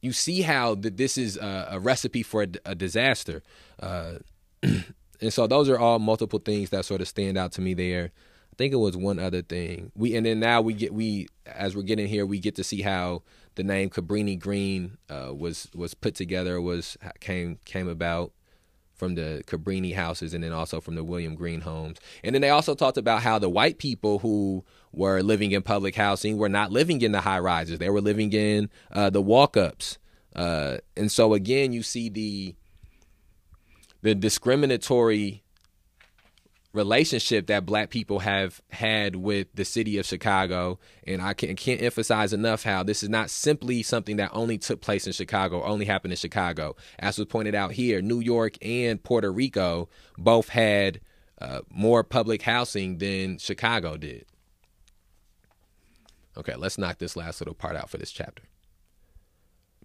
you 0.00 0.12
see 0.12 0.42
how 0.42 0.74
that 0.76 0.96
this 0.96 1.18
is 1.18 1.36
a, 1.36 1.68
a 1.72 1.80
recipe 1.80 2.22
for 2.22 2.42
a, 2.42 2.48
a 2.64 2.74
disaster. 2.74 3.42
Uh, 3.78 4.14
and 4.62 5.32
so 5.32 5.46
those 5.46 5.68
are 5.68 5.78
all 5.78 5.98
multiple 5.98 6.38
things 6.38 6.70
that 6.70 6.84
sort 6.84 7.00
of 7.00 7.08
stand 7.08 7.36
out 7.36 7.52
to 7.52 7.60
me 7.60 7.74
there. 7.74 8.12
I 8.52 8.56
think 8.56 8.72
it 8.72 8.76
was 8.76 8.96
one 8.96 9.18
other 9.18 9.42
thing. 9.42 9.92
We 9.94 10.14
and 10.16 10.26
then 10.26 10.40
now 10.40 10.60
we 10.60 10.74
get 10.74 10.92
we 10.92 11.28
as 11.46 11.76
we're 11.76 11.82
getting 11.82 12.08
here, 12.08 12.26
we 12.26 12.38
get 12.38 12.56
to 12.56 12.64
see 12.64 12.82
how 12.82 13.22
the 13.54 13.64
name 13.64 13.90
Cabrini 13.90 14.38
Green 14.38 14.98
uh, 15.08 15.34
was 15.34 15.68
was 15.74 15.94
put 15.94 16.14
together, 16.14 16.60
was 16.60 16.96
came 17.20 17.58
came 17.64 17.88
about 17.88 18.32
from 19.00 19.14
the 19.14 19.42
Cabrini 19.46 19.94
houses 19.94 20.34
and 20.34 20.44
then 20.44 20.52
also 20.52 20.78
from 20.78 20.94
the 20.94 21.02
William 21.02 21.34
Green 21.34 21.62
homes. 21.62 21.96
And 22.22 22.34
then 22.34 22.42
they 22.42 22.50
also 22.50 22.74
talked 22.74 22.98
about 22.98 23.22
how 23.22 23.38
the 23.38 23.48
white 23.48 23.78
people 23.78 24.18
who 24.18 24.62
were 24.92 25.22
living 25.22 25.52
in 25.52 25.62
public 25.62 25.96
housing 25.96 26.36
were 26.36 26.50
not 26.50 26.70
living 26.70 27.00
in 27.00 27.12
the 27.12 27.22
high 27.22 27.38
rises. 27.38 27.78
They 27.78 27.88
were 27.88 28.02
living 28.02 28.30
in 28.34 28.68
uh, 28.92 29.08
the 29.08 29.22
walk 29.22 29.56
ups. 29.56 29.96
Uh, 30.36 30.76
and 30.98 31.10
so 31.10 31.32
again, 31.32 31.72
you 31.72 31.82
see 31.82 32.10
the 32.10 32.54
the 34.02 34.14
discriminatory 34.14 35.42
relationship 36.72 37.48
that 37.48 37.66
black 37.66 37.90
people 37.90 38.20
have 38.20 38.60
had 38.70 39.16
with 39.16 39.48
the 39.54 39.64
city 39.64 39.98
of 39.98 40.06
Chicago. 40.06 40.78
And 41.06 41.20
I 41.20 41.34
can't, 41.34 41.56
can't, 41.58 41.82
emphasize 41.82 42.32
enough 42.32 42.62
how 42.62 42.82
this 42.82 43.02
is 43.02 43.08
not 43.08 43.30
simply 43.30 43.82
something 43.82 44.16
that 44.16 44.30
only 44.32 44.58
took 44.58 44.80
place 44.80 45.06
in 45.06 45.12
Chicago 45.12 45.62
only 45.64 45.84
happened 45.84 46.12
in 46.12 46.16
Chicago. 46.16 46.76
As 46.98 47.18
was 47.18 47.26
pointed 47.26 47.54
out 47.54 47.72
here, 47.72 48.00
New 48.00 48.20
York 48.20 48.56
and 48.62 49.02
Puerto 49.02 49.32
Rico 49.32 49.88
both 50.16 50.50
had 50.50 51.00
uh, 51.40 51.60
more 51.70 52.04
public 52.04 52.42
housing 52.42 52.98
than 52.98 53.38
Chicago 53.38 53.96
did. 53.96 54.26
Okay, 56.36 56.54
let's 56.54 56.78
knock 56.78 56.98
this 56.98 57.16
last 57.16 57.40
little 57.40 57.54
part 57.54 57.76
out 57.76 57.90
for 57.90 57.98
this 57.98 58.12
chapter. 58.12 58.44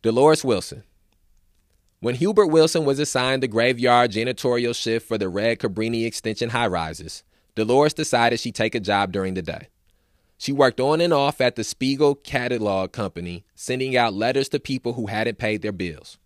Dolores 0.02 0.46
Wilson. 0.46 0.84
When 2.06 2.14
Hubert 2.14 2.50
Wilson 2.50 2.86
was 2.86 3.00
assigned 3.00 3.42
the 3.42 3.48
graveyard 3.48 4.12
janitorial 4.12 4.76
shift 4.76 5.08
for 5.08 5.18
the 5.18 5.28
Red 5.28 5.58
Cabrini 5.58 6.06
Extension 6.06 6.52
high 6.52 6.68
rises, 6.68 7.24
Dolores 7.56 7.96
decided 7.96 8.40
she'd 8.40 8.54
take 8.54 8.76
a 8.76 8.80
job 8.80 9.12
during 9.12 9.34
the 9.34 9.42
day. 9.42 9.70
She 10.38 10.52
worked 10.52 10.80
on 10.80 11.02
and 11.02 11.12
off 11.12 11.42
at 11.42 11.56
the 11.56 11.64
Spiegel 11.64 12.14
Catalog 12.14 12.92
Company, 12.92 13.44
sending 13.56 13.98
out 13.98 14.14
letters 14.14 14.50
to 14.50 14.60
people 14.60 14.94
who 14.94 15.08
hadn't 15.08 15.40
paid 15.40 15.64
their 15.64 15.72
bills. 15.72 16.20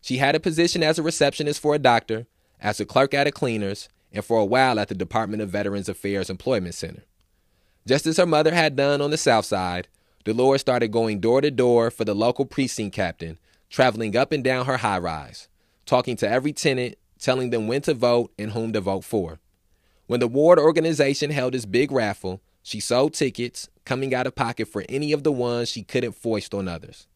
She 0.00 0.18
had 0.18 0.36
a 0.36 0.38
position 0.38 0.84
as 0.84 1.00
a 1.00 1.02
receptionist 1.02 1.58
for 1.58 1.74
a 1.74 1.80
doctor, 1.80 2.28
as 2.60 2.78
a 2.78 2.86
clerk 2.86 3.12
at 3.12 3.26
a 3.26 3.32
cleaner's, 3.32 3.88
and 4.12 4.24
for 4.24 4.38
a 4.38 4.44
while 4.44 4.78
at 4.78 4.86
the 4.86 4.94
Department 4.94 5.42
of 5.42 5.50
Veterans 5.50 5.88
Affairs 5.88 6.30
Employment 6.30 6.76
Center. 6.76 7.02
Just 7.88 8.06
as 8.06 8.18
her 8.18 8.24
mother 8.24 8.54
had 8.54 8.76
done 8.76 9.00
on 9.00 9.10
the 9.10 9.16
South 9.16 9.46
Side, 9.46 9.88
Dolores 10.22 10.60
started 10.60 10.92
going 10.92 11.18
door 11.18 11.40
to 11.40 11.50
door 11.50 11.90
for 11.90 12.04
the 12.04 12.14
local 12.14 12.44
precinct 12.44 12.94
captain 12.94 13.36
traveling 13.70 14.16
up 14.16 14.32
and 14.32 14.42
down 14.42 14.66
her 14.66 14.78
high 14.78 14.98
rise, 14.98 15.48
talking 15.86 16.16
to 16.16 16.28
every 16.28 16.52
tenant, 16.52 16.96
telling 17.18 17.50
them 17.50 17.66
when 17.66 17.82
to 17.82 17.94
vote 17.94 18.32
and 18.38 18.52
whom 18.52 18.72
to 18.72 18.80
vote 18.80 19.04
for. 19.04 19.38
When 20.06 20.20
the 20.20 20.28
ward 20.28 20.58
organization 20.58 21.30
held 21.30 21.54
its 21.54 21.66
big 21.66 21.92
raffle, 21.92 22.40
she 22.62 22.80
sold 22.80 23.14
tickets, 23.14 23.68
coming 23.84 24.14
out 24.14 24.26
of 24.26 24.34
pocket 24.34 24.68
for 24.68 24.84
any 24.88 25.12
of 25.12 25.22
the 25.22 25.32
ones 25.32 25.70
she 25.70 25.82
couldn't 25.82 26.12
foist 26.12 26.52
on 26.52 26.68
others. 26.68 27.06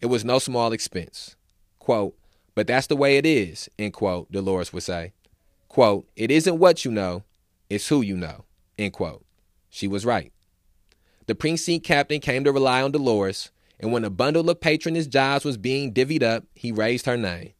It 0.00 0.06
was 0.06 0.24
no 0.24 0.38
small 0.38 0.72
expense. 0.72 1.36
Quote, 1.78 2.14
but 2.54 2.66
that's 2.66 2.86
the 2.86 2.96
way 2.96 3.16
it 3.16 3.26
is, 3.26 3.68
end 3.78 3.92
quote, 3.92 4.30
Dolores 4.30 4.72
would 4.72 4.82
say. 4.82 5.12
Quote, 5.68 6.06
it 6.16 6.30
isn't 6.30 6.58
what 6.58 6.84
you 6.84 6.90
know, 6.90 7.24
it's 7.70 7.88
who 7.88 8.02
you 8.02 8.16
know, 8.16 8.44
end 8.78 8.92
quote. 8.92 9.24
She 9.70 9.88
was 9.88 10.04
right. 10.04 10.32
The 11.26 11.34
precinct 11.34 11.86
captain 11.86 12.20
came 12.20 12.44
to 12.44 12.52
rely 12.52 12.82
on 12.82 12.92
Dolores, 12.92 13.50
and 13.82 13.92
when 13.92 14.04
a 14.04 14.10
bundle 14.10 14.48
of 14.48 14.60
patronage 14.60 15.08
jobs 15.08 15.44
was 15.44 15.58
being 15.58 15.92
divvied 15.92 16.22
up, 16.22 16.44
he 16.54 16.70
raised 16.70 17.04
her 17.06 17.16
name. 17.16 17.52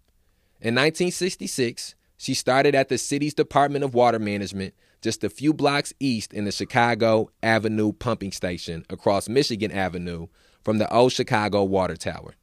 In 0.60 0.76
1966, 0.76 1.96
She 2.16 2.34
started 2.34 2.76
at 2.76 2.88
the 2.88 2.98
city's 2.98 3.34
Department 3.34 3.84
of 3.84 3.94
Water 3.94 4.20
Management 4.20 4.74
just 5.00 5.24
a 5.24 5.28
few 5.28 5.52
blocks 5.52 5.92
east 5.98 6.32
in 6.32 6.44
the 6.44 6.52
Chicago 6.52 7.30
Avenue 7.42 7.92
pumping 7.92 8.30
station 8.30 8.86
across 8.88 9.28
Michigan 9.28 9.72
Avenue 9.72 10.28
from 10.62 10.78
the 10.78 10.88
old 10.94 11.10
Chicago 11.10 11.64
Water 11.64 11.96
Tower. 11.96 12.34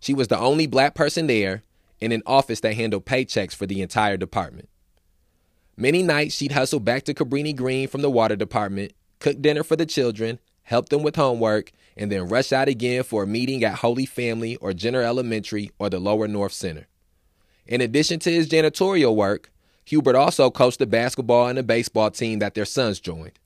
She 0.00 0.12
was 0.12 0.28
the 0.28 0.38
only 0.38 0.66
black 0.66 0.94
person 0.94 1.26
there 1.26 1.62
in 1.98 2.12
an 2.12 2.22
office 2.26 2.60
that 2.60 2.74
handled 2.74 3.06
paychecks 3.06 3.54
for 3.54 3.66
the 3.66 3.80
entire 3.80 4.18
department. 4.18 4.68
Many 5.78 6.02
nights 6.02 6.34
she'd 6.34 6.52
hustle 6.52 6.80
back 6.80 7.04
to 7.04 7.14
Cabrini 7.14 7.56
Green 7.56 7.88
from 7.88 8.02
the 8.02 8.10
water 8.10 8.36
department, 8.36 8.92
cook 9.18 9.40
dinner 9.40 9.62
for 9.62 9.76
the 9.76 9.86
children, 9.86 10.38
help 10.64 10.90
them 10.90 11.02
with 11.02 11.16
homework, 11.16 11.72
and 12.00 12.10
then 12.10 12.28
rush 12.28 12.50
out 12.50 12.66
again 12.66 13.02
for 13.02 13.24
a 13.24 13.26
meeting 13.26 13.62
at 13.62 13.74
Holy 13.74 14.06
Family 14.06 14.56
or 14.56 14.72
Jenner 14.72 15.02
Elementary 15.02 15.70
or 15.78 15.90
the 15.90 16.00
Lower 16.00 16.26
North 16.26 16.54
Center. 16.54 16.86
In 17.66 17.82
addition 17.82 18.18
to 18.20 18.32
his 18.32 18.48
janitorial 18.48 19.14
work, 19.14 19.52
Hubert 19.84 20.16
also 20.16 20.50
coached 20.50 20.78
the 20.78 20.86
basketball 20.86 21.48
and 21.48 21.58
the 21.58 21.62
baseball 21.62 22.10
team 22.10 22.38
that 22.38 22.54
their 22.54 22.64
sons 22.64 23.00
joined. 23.00 23.38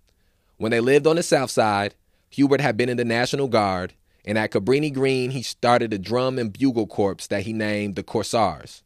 When 0.56 0.70
they 0.70 0.78
lived 0.78 1.08
on 1.08 1.16
the 1.16 1.22
South 1.24 1.50
Side, 1.50 1.96
Hubert 2.30 2.60
had 2.60 2.76
been 2.76 2.88
in 2.88 2.96
the 2.96 3.04
National 3.04 3.48
Guard, 3.48 3.92
and 4.24 4.38
at 4.38 4.52
Cabrini 4.52 4.92
Green, 4.92 5.32
he 5.32 5.42
started 5.42 5.92
a 5.92 5.98
drum 5.98 6.38
and 6.38 6.52
bugle 6.52 6.86
corps 6.86 7.26
that 7.28 7.42
he 7.42 7.52
named 7.52 7.96
the 7.96 8.04
Corsairs. 8.04 8.84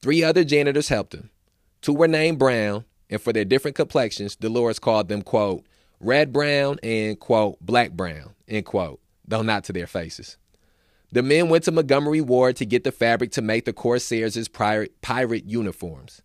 Three 0.00 0.24
other 0.24 0.42
janitors 0.42 0.88
helped 0.88 1.14
him. 1.14 1.28
Two 1.82 1.92
were 1.92 2.08
named 2.08 2.38
Brown, 2.38 2.86
and 3.10 3.20
for 3.20 3.34
their 3.34 3.44
different 3.44 3.76
complexions, 3.76 4.36
Dolores 4.36 4.78
called 4.78 5.08
them, 5.08 5.20
quote, 5.20 5.66
red 6.00 6.32
brown 6.32 6.78
and, 6.82 7.20
quote, 7.20 7.58
black 7.60 7.92
brown, 7.92 8.33
end 8.48 8.66
quote, 8.66 9.00
though 9.26 9.42
not 9.42 9.64
to 9.64 9.72
their 9.72 9.86
faces. 9.86 10.36
The 11.12 11.22
men 11.22 11.48
went 11.48 11.64
to 11.64 11.72
Montgomery 11.72 12.20
Ward 12.20 12.56
to 12.56 12.66
get 12.66 12.84
the 12.84 12.90
fabric 12.92 13.30
to 13.32 13.42
make 13.42 13.64
the 13.64 13.72
Corsairs' 13.72 14.48
pirate, 14.48 15.44
uniforms. 15.46 16.22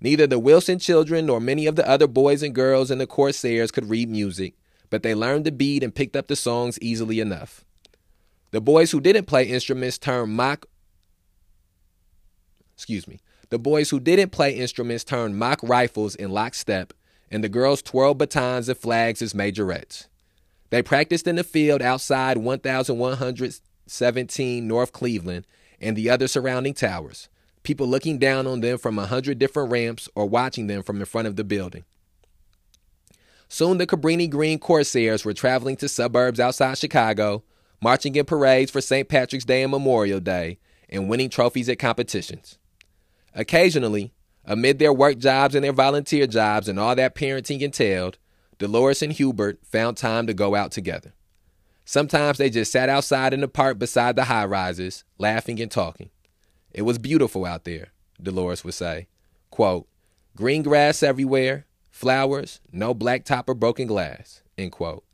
Neither 0.00 0.26
the 0.26 0.38
Wilson 0.38 0.78
children 0.78 1.26
nor 1.26 1.40
many 1.40 1.66
of 1.66 1.76
the 1.76 1.88
other 1.88 2.06
boys 2.06 2.42
and 2.42 2.54
girls 2.54 2.90
in 2.90 2.98
the 2.98 3.06
Corsairs 3.06 3.70
could 3.70 3.88
read 3.88 4.08
music, 4.08 4.54
but 4.90 5.02
they 5.02 5.14
learned 5.14 5.44
the 5.44 5.52
beat 5.52 5.82
and 5.82 5.94
picked 5.94 6.16
up 6.16 6.26
the 6.26 6.36
songs 6.36 6.78
easily 6.80 7.20
enough. 7.20 7.64
The 8.50 8.60
boys 8.60 8.90
who 8.90 9.00
didn't 9.00 9.26
play 9.26 9.44
instruments 9.44 9.98
turned 9.98 10.32
mock 10.32 10.66
excuse 12.74 13.08
me. 13.08 13.20
The 13.48 13.58
boys 13.58 13.90
who 13.90 14.00
didn't 14.00 14.30
play 14.30 14.54
instruments 14.54 15.04
turned 15.04 15.38
mock 15.38 15.60
rifles 15.62 16.14
in 16.14 16.30
lockstep, 16.30 16.92
and 17.30 17.42
the 17.42 17.48
girls 17.48 17.80
twirled 17.80 18.18
batons 18.18 18.68
and 18.68 18.76
flags 18.76 19.22
as 19.22 19.32
majorettes. 19.32 20.08
They 20.70 20.82
practiced 20.82 21.26
in 21.26 21.36
the 21.36 21.44
field 21.44 21.82
outside 21.82 22.38
1117 22.38 24.68
North 24.68 24.92
Cleveland 24.92 25.46
and 25.80 25.96
the 25.96 26.10
other 26.10 26.26
surrounding 26.26 26.74
towers, 26.74 27.28
people 27.62 27.86
looking 27.86 28.18
down 28.18 28.46
on 28.46 28.60
them 28.60 28.78
from 28.78 28.98
a 28.98 29.06
hundred 29.06 29.38
different 29.38 29.70
ramps 29.70 30.08
or 30.14 30.28
watching 30.28 30.66
them 30.66 30.82
from 30.82 30.98
in 30.98 31.06
front 31.06 31.28
of 31.28 31.36
the 31.36 31.44
building. 31.44 31.84
Soon 33.48 33.78
the 33.78 33.86
Cabrini 33.86 34.28
Green 34.28 34.58
Corsairs 34.58 35.24
were 35.24 35.32
traveling 35.32 35.76
to 35.76 35.88
suburbs 35.88 36.40
outside 36.40 36.78
Chicago, 36.78 37.44
marching 37.80 38.16
in 38.16 38.24
parades 38.24 38.72
for 38.72 38.80
St. 38.80 39.08
Patrick's 39.08 39.44
Day 39.44 39.62
and 39.62 39.70
Memorial 39.70 40.18
Day, 40.18 40.58
and 40.88 41.08
winning 41.08 41.30
trophies 41.30 41.68
at 41.68 41.78
competitions. 41.78 42.58
Occasionally, 43.34 44.12
amid 44.44 44.78
their 44.78 44.92
work 44.92 45.18
jobs 45.18 45.54
and 45.54 45.64
their 45.64 45.72
volunteer 45.72 46.26
jobs 46.26 46.68
and 46.68 46.80
all 46.80 46.96
that 46.96 47.14
parenting 47.14 47.60
entailed, 47.60 48.18
Dolores 48.58 49.02
and 49.02 49.12
Hubert 49.12 49.58
found 49.64 49.96
time 49.96 50.26
to 50.26 50.34
go 50.34 50.54
out 50.54 50.72
together. 50.72 51.12
Sometimes 51.84 52.38
they 52.38 52.50
just 52.50 52.72
sat 52.72 52.88
outside 52.88 53.32
in 53.32 53.40
the 53.40 53.48
park 53.48 53.78
beside 53.78 54.16
the 54.16 54.24
high 54.24 54.44
rises, 54.44 55.04
laughing 55.18 55.60
and 55.60 55.70
talking. 55.70 56.10
It 56.72 56.82
was 56.82 56.98
beautiful 56.98 57.44
out 57.44 57.64
there, 57.64 57.92
Dolores 58.20 58.64
would 58.64 58.74
say. 58.74 59.06
Quote, 59.50 59.86
green 60.34 60.62
grass 60.62 61.02
everywhere, 61.02 61.66
flowers, 61.90 62.60
no 62.72 62.92
black 62.92 63.24
top 63.24 63.48
or 63.48 63.54
broken 63.54 63.86
glass, 63.86 64.42
end 64.58 64.72
quote. 64.72 65.04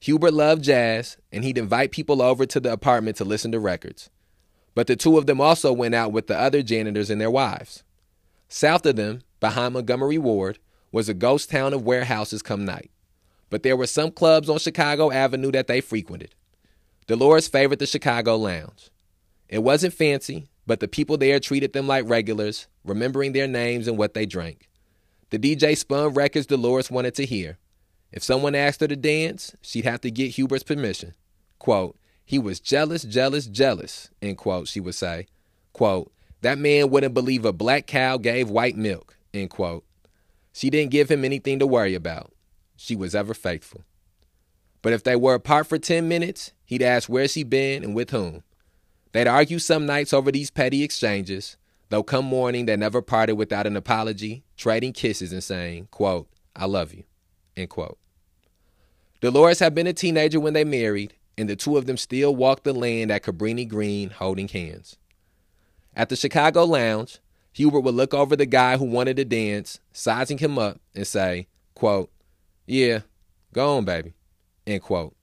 Hubert 0.00 0.34
loved 0.34 0.62
jazz, 0.62 1.16
and 1.32 1.42
he'd 1.42 1.58
invite 1.58 1.90
people 1.90 2.22
over 2.22 2.46
to 2.46 2.60
the 2.60 2.72
apartment 2.72 3.16
to 3.16 3.24
listen 3.24 3.50
to 3.52 3.58
records. 3.58 4.10
But 4.74 4.86
the 4.86 4.96
two 4.96 5.18
of 5.18 5.26
them 5.26 5.40
also 5.40 5.72
went 5.72 5.94
out 5.94 6.12
with 6.12 6.26
the 6.26 6.38
other 6.38 6.62
janitors 6.62 7.10
and 7.10 7.20
their 7.20 7.30
wives. 7.30 7.82
South 8.48 8.86
of 8.86 8.96
them, 8.96 9.22
behind 9.40 9.74
Montgomery 9.74 10.18
Ward, 10.18 10.58
was 10.96 11.10
a 11.10 11.14
ghost 11.14 11.50
town 11.50 11.74
of 11.74 11.84
warehouses 11.84 12.40
come 12.40 12.64
night. 12.64 12.90
But 13.50 13.62
there 13.62 13.76
were 13.76 13.86
some 13.86 14.10
clubs 14.10 14.48
on 14.48 14.58
Chicago 14.58 15.12
Avenue 15.12 15.52
that 15.52 15.66
they 15.66 15.82
frequented. 15.82 16.34
Dolores 17.06 17.48
favored 17.48 17.80
the 17.80 17.86
Chicago 17.86 18.34
Lounge. 18.36 18.88
It 19.46 19.62
wasn't 19.62 19.92
fancy, 19.92 20.46
but 20.66 20.80
the 20.80 20.88
people 20.88 21.18
there 21.18 21.38
treated 21.38 21.74
them 21.74 21.86
like 21.86 22.08
regulars, 22.08 22.66
remembering 22.82 23.32
their 23.32 23.46
names 23.46 23.86
and 23.86 23.98
what 23.98 24.14
they 24.14 24.24
drank. 24.24 24.70
The 25.28 25.38
DJ 25.38 25.76
spun 25.76 26.14
records 26.14 26.46
Dolores 26.46 26.90
wanted 26.90 27.14
to 27.16 27.26
hear. 27.26 27.58
If 28.10 28.22
someone 28.22 28.54
asked 28.54 28.80
her 28.80 28.88
to 28.88 28.96
dance, 28.96 29.54
she'd 29.60 29.84
have 29.84 30.00
to 30.00 30.10
get 30.10 30.30
Hubert's 30.30 30.64
permission. 30.64 31.12
Quote, 31.58 31.98
he 32.24 32.38
was 32.38 32.58
jealous, 32.58 33.02
jealous, 33.02 33.44
jealous, 33.44 34.08
end 34.22 34.38
quote, 34.38 34.66
she 34.66 34.80
would 34.80 34.94
say. 34.94 35.26
Quote, 35.74 36.10
that 36.40 36.56
man 36.56 36.88
wouldn't 36.88 37.12
believe 37.12 37.44
a 37.44 37.52
black 37.52 37.86
cow 37.86 38.16
gave 38.16 38.48
white 38.48 38.78
milk, 38.78 39.18
end 39.34 39.50
quote. 39.50 39.84
She 40.56 40.70
didn't 40.70 40.90
give 40.90 41.10
him 41.10 41.22
anything 41.22 41.58
to 41.58 41.66
worry 41.66 41.94
about. 41.94 42.32
She 42.76 42.96
was 42.96 43.14
ever 43.14 43.34
faithful. 43.34 43.84
But 44.80 44.94
if 44.94 45.04
they 45.04 45.14
were 45.14 45.34
apart 45.34 45.66
for 45.66 45.76
10 45.76 46.08
minutes, 46.08 46.54
he'd 46.64 46.80
ask 46.80 47.10
where 47.10 47.28
she 47.28 47.44
been 47.44 47.84
and 47.84 47.94
with 47.94 48.08
whom. 48.08 48.42
They'd 49.12 49.26
argue 49.28 49.58
some 49.58 49.84
nights 49.84 50.14
over 50.14 50.32
these 50.32 50.50
petty 50.50 50.82
exchanges, 50.82 51.58
though 51.90 52.02
come 52.02 52.24
morning 52.24 52.64
they 52.64 52.74
never 52.74 53.02
parted 53.02 53.34
without 53.34 53.66
an 53.66 53.76
apology, 53.76 54.44
trading 54.56 54.94
kisses 54.94 55.30
and 55.30 55.44
saying, 55.44 55.88
quote, 55.90 56.26
I 56.56 56.64
love 56.64 56.94
you, 56.94 57.04
end 57.54 57.68
quote. 57.68 57.98
Dolores 59.20 59.58
had 59.58 59.74
been 59.74 59.86
a 59.86 59.92
teenager 59.92 60.40
when 60.40 60.54
they 60.54 60.64
married, 60.64 61.12
and 61.36 61.50
the 61.50 61.56
two 61.56 61.76
of 61.76 61.84
them 61.84 61.98
still 61.98 62.34
walked 62.34 62.64
the 62.64 62.72
land 62.72 63.10
at 63.10 63.24
Cabrini 63.24 63.68
Green 63.68 64.08
holding 64.08 64.48
hands. 64.48 64.96
At 65.94 66.08
the 66.08 66.16
Chicago 66.16 66.64
Lounge, 66.64 67.18
Hubert 67.56 67.80
would 67.80 67.94
look 67.94 68.12
over 68.12 68.36
the 68.36 68.44
guy 68.44 68.76
who 68.76 68.84
wanted 68.84 69.16
to 69.16 69.24
dance, 69.24 69.80
sizing 69.90 70.36
him 70.36 70.58
up, 70.58 70.78
and 70.94 71.06
say, 71.06 71.46
quote, 71.74 72.10
Yeah, 72.66 73.00
go 73.54 73.78
on, 73.78 73.86
baby, 73.86 74.12
end 74.66 74.82
quote. 74.82 75.16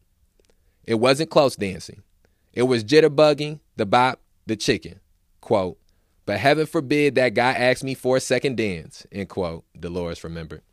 It 0.84 0.96
wasn't 0.96 1.30
close 1.30 1.56
dancing. 1.56 2.02
It 2.52 2.64
was 2.64 2.84
jitterbugging, 2.84 3.60
the 3.76 3.86
bop, 3.86 4.20
the 4.48 4.56
chicken. 4.56 5.00
Quote, 5.42 5.78
but 6.26 6.40
heaven 6.40 6.66
forbid 6.66 7.14
that 7.16 7.36
guy 7.36 7.52
asked 7.52 7.84
me 7.84 7.94
for 7.94 8.18
a 8.18 8.20
second 8.20 8.58
dance, 8.58 9.06
end 9.12 9.30
quote, 9.30 9.64
Dolores 9.80 10.24
remembered. 10.24 10.64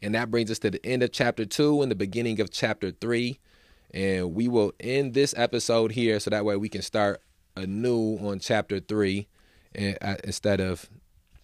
And 0.00 0.14
that 0.14 0.30
brings 0.30 0.48
us 0.48 0.60
to 0.60 0.70
the 0.70 0.86
end 0.86 1.02
of 1.02 1.10
chapter 1.10 1.44
two 1.44 1.82
and 1.82 1.90
the 1.90 1.96
beginning 1.96 2.40
of 2.40 2.52
chapter 2.52 2.92
three. 2.92 3.40
And 3.92 4.32
we 4.32 4.46
will 4.46 4.74
end 4.78 5.14
this 5.14 5.34
episode 5.36 5.90
here 5.90 6.20
so 6.20 6.30
that 6.30 6.44
way 6.44 6.56
we 6.56 6.68
can 6.68 6.82
start 6.82 7.20
anew 7.56 8.16
on 8.18 8.38
chapter 8.38 8.78
three 8.78 9.26
instead 9.74 10.60
of 10.60 10.88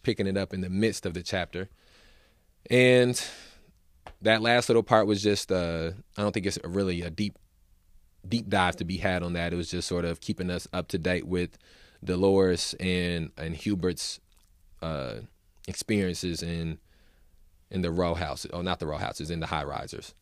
picking 0.02 0.26
it 0.26 0.36
up 0.36 0.52
in 0.52 0.60
the 0.60 0.70
midst 0.70 1.06
of 1.06 1.14
the 1.14 1.22
chapter. 1.22 1.68
And 2.70 3.22
that 4.22 4.42
last 4.42 4.68
little 4.68 4.82
part 4.82 5.06
was 5.06 5.22
just, 5.22 5.52
uh, 5.52 5.92
I 6.16 6.22
don't 6.22 6.32
think 6.32 6.46
it's 6.46 6.58
really 6.64 7.02
a 7.02 7.10
deep 7.10 7.38
deep 8.26 8.48
dive 8.48 8.76
to 8.76 8.84
be 8.84 8.96
had 8.96 9.22
on 9.22 9.34
that. 9.34 9.52
It 9.52 9.56
was 9.56 9.70
just 9.70 9.86
sort 9.86 10.06
of 10.06 10.20
keeping 10.20 10.50
us 10.50 10.66
up 10.72 10.88
to 10.88 10.98
date 10.98 11.26
with 11.26 11.58
Dolores 12.02 12.74
and 12.80 13.30
and 13.36 13.54
Hubert's 13.54 14.20
uh, 14.82 15.16
experiences 15.66 16.42
in 16.42 16.78
in 17.70 17.82
the 17.82 17.90
row 17.90 18.14
houses. 18.14 18.50
Oh, 18.54 18.62
not 18.62 18.78
the 18.78 18.86
row 18.86 18.98
houses, 18.98 19.30
in 19.30 19.40
the 19.40 19.46
high 19.46 19.64
risers. 19.64 20.14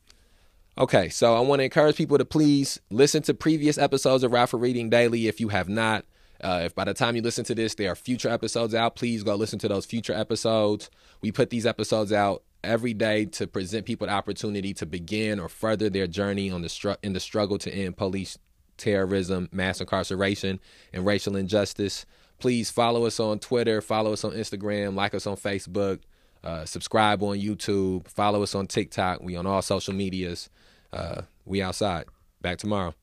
Okay, 0.79 1.11
so 1.11 1.37
I 1.37 1.41
want 1.41 1.61
to 1.61 1.65
encourage 1.65 1.97
people 1.97 2.17
to 2.17 2.25
please 2.25 2.81
listen 2.89 3.23
to 3.25 3.35
previous 3.35 3.77
episodes 3.77 4.25
of 4.25 4.33
Radford 4.33 4.63
Reading 4.63 4.89
Daily 4.89 5.27
if 5.27 5.39
you 5.39 5.49
have 5.49 5.69
not. 5.69 6.07
Uh, 6.43 6.63
if 6.65 6.75
by 6.75 6.85
the 6.85 6.95
time 6.95 7.15
you 7.15 7.23
listen 7.23 7.45
to 7.45 7.55
this, 7.55 7.75
there 7.75 7.91
are 7.93 7.95
future 7.95 8.29
episodes 8.29 8.75
out, 8.75 8.97
please 8.97 9.23
go 9.23 9.35
listen 9.35 9.59
to 9.61 9.69
those 9.69 9.87
future 9.87 10.13
episodes. 10.13 10.91
We 11.21 11.31
put 11.31 11.51
these 11.51 11.67
episodes 11.67 12.13
out 12.13 12.43
every 12.65 12.95
day 12.95 13.25
to 13.27 13.47
present 13.47 13.87
people 13.87 14.07
the 14.07 14.13
opportunity 14.13 14.75
to 14.75 14.87
begin 14.87 15.39
or 15.41 15.49
further 15.49 15.89
their 15.89 16.07
journey 16.07 16.51
on 16.51 16.63
the 16.63 16.69
str- 16.69 16.93
in 17.03 17.13
the 17.13 17.21
struggle 17.21 17.59
to 17.59 17.73
end 17.73 17.97
police 17.97 18.39
terrorism, 18.77 19.49
mass 19.53 19.81
incarceration, 19.81 20.59
and 20.93 21.07
racial 21.07 21.37
injustice. 21.37 22.05
Please 22.39 22.71
follow 22.71 23.07
us 23.07 23.21
on 23.21 23.39
Twitter, 23.39 23.81
follow 23.81 24.13
us 24.13 24.25
on 24.25 24.33
Instagram, 24.33 24.95
like 24.95 25.15
us 25.15 25.27
on 25.27 25.37
Facebook, 25.37 26.01
uh, 26.43 26.65
subscribe 26.65 27.23
on 27.23 27.39
YouTube, 27.39 28.09
follow 28.09 28.43
us 28.43 28.55
on 28.55 28.67
TikTok. 28.67 29.23
We 29.23 29.37
on 29.37 29.47
all 29.47 29.63
social 29.63 29.95
medias. 29.95 30.51
Uh, 30.93 31.23
we 31.45 31.63
outside. 31.63 32.07
Back 32.41 32.59
tomorrow. 32.59 32.95